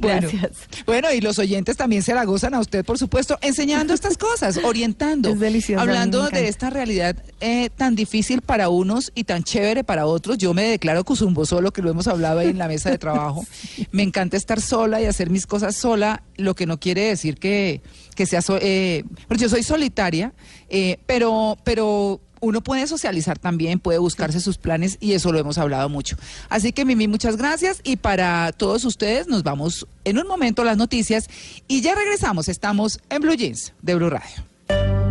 Bueno, 0.00 0.28
Gracias. 0.30 0.52
bueno, 0.86 1.12
y 1.12 1.20
los 1.20 1.38
oyentes 1.38 1.76
también 1.76 2.02
se 2.02 2.14
la 2.14 2.24
gozan 2.24 2.54
a 2.54 2.60
usted, 2.60 2.84
por 2.84 2.98
supuesto, 2.98 3.38
enseñando 3.40 3.94
estas 3.94 4.16
cosas, 4.16 4.58
orientando, 4.64 5.30
Es 5.30 5.38
delicioso, 5.38 5.80
hablando 5.80 6.28
de 6.28 6.48
esta 6.48 6.70
realidad 6.70 7.16
eh, 7.40 7.70
tan 7.76 7.94
difícil 7.94 8.40
para 8.40 8.68
unos 8.68 9.12
y 9.14 9.24
tan 9.24 9.44
chévere 9.44 9.84
para 9.84 10.06
otros. 10.06 10.38
Yo 10.38 10.54
me 10.54 10.64
declaro 10.64 11.04
Cuzumbo 11.04 11.46
solo, 11.46 11.72
que 11.72 11.82
lo 11.82 11.90
hemos 11.90 12.08
hablado 12.08 12.40
ahí 12.40 12.48
en 12.48 12.58
la 12.58 12.68
mesa 12.68 12.90
de 12.90 12.98
trabajo. 12.98 13.44
Me 13.92 14.02
encanta 14.10 14.36
estar 14.36 14.60
sola 14.60 15.00
y 15.00 15.06
hacer 15.06 15.30
mis 15.30 15.46
cosas 15.46 15.76
sola, 15.76 16.22
lo 16.36 16.54
que 16.54 16.66
no 16.66 16.78
quiere 16.78 17.02
decir 17.02 17.36
que, 17.36 17.80
que 18.14 18.26
sea... 18.26 18.42
so- 18.42 18.58
eh, 18.60 19.04
yo 19.36 19.48
soy 19.48 19.62
solitaria, 19.62 20.32
eh, 20.68 20.98
pero... 21.06 21.56
pero 21.64 22.20
uno 22.42 22.62
puede 22.62 22.86
socializar 22.86 23.38
también, 23.38 23.80
puede 23.80 23.98
buscarse 23.98 24.40
sus 24.40 24.56
planes 24.56 24.96
y 24.98 25.12
eso 25.12 25.30
lo 25.30 25.38
hemos 25.38 25.58
hablado 25.58 25.90
mucho. 25.90 26.16
Así 26.48 26.72
que 26.72 26.86
Mimi, 26.86 27.06
muchas 27.06 27.36
gracias 27.36 27.82
y 27.84 27.96
para 27.96 28.52
todos 28.52 28.86
ustedes 28.86 29.28
nos 29.28 29.42
vamos 29.42 29.86
en 30.04 30.16
un 30.18 30.26
momento 30.26 30.62
a 30.62 30.64
las 30.64 30.78
noticias 30.78 31.28
y 31.68 31.82
ya 31.82 31.94
regresamos. 31.94 32.48
Estamos 32.48 32.98
en 33.10 33.20
Blue 33.20 33.34
Jeans 33.34 33.74
de 33.82 33.94
Blue 33.94 34.08
Radio. 34.08 35.09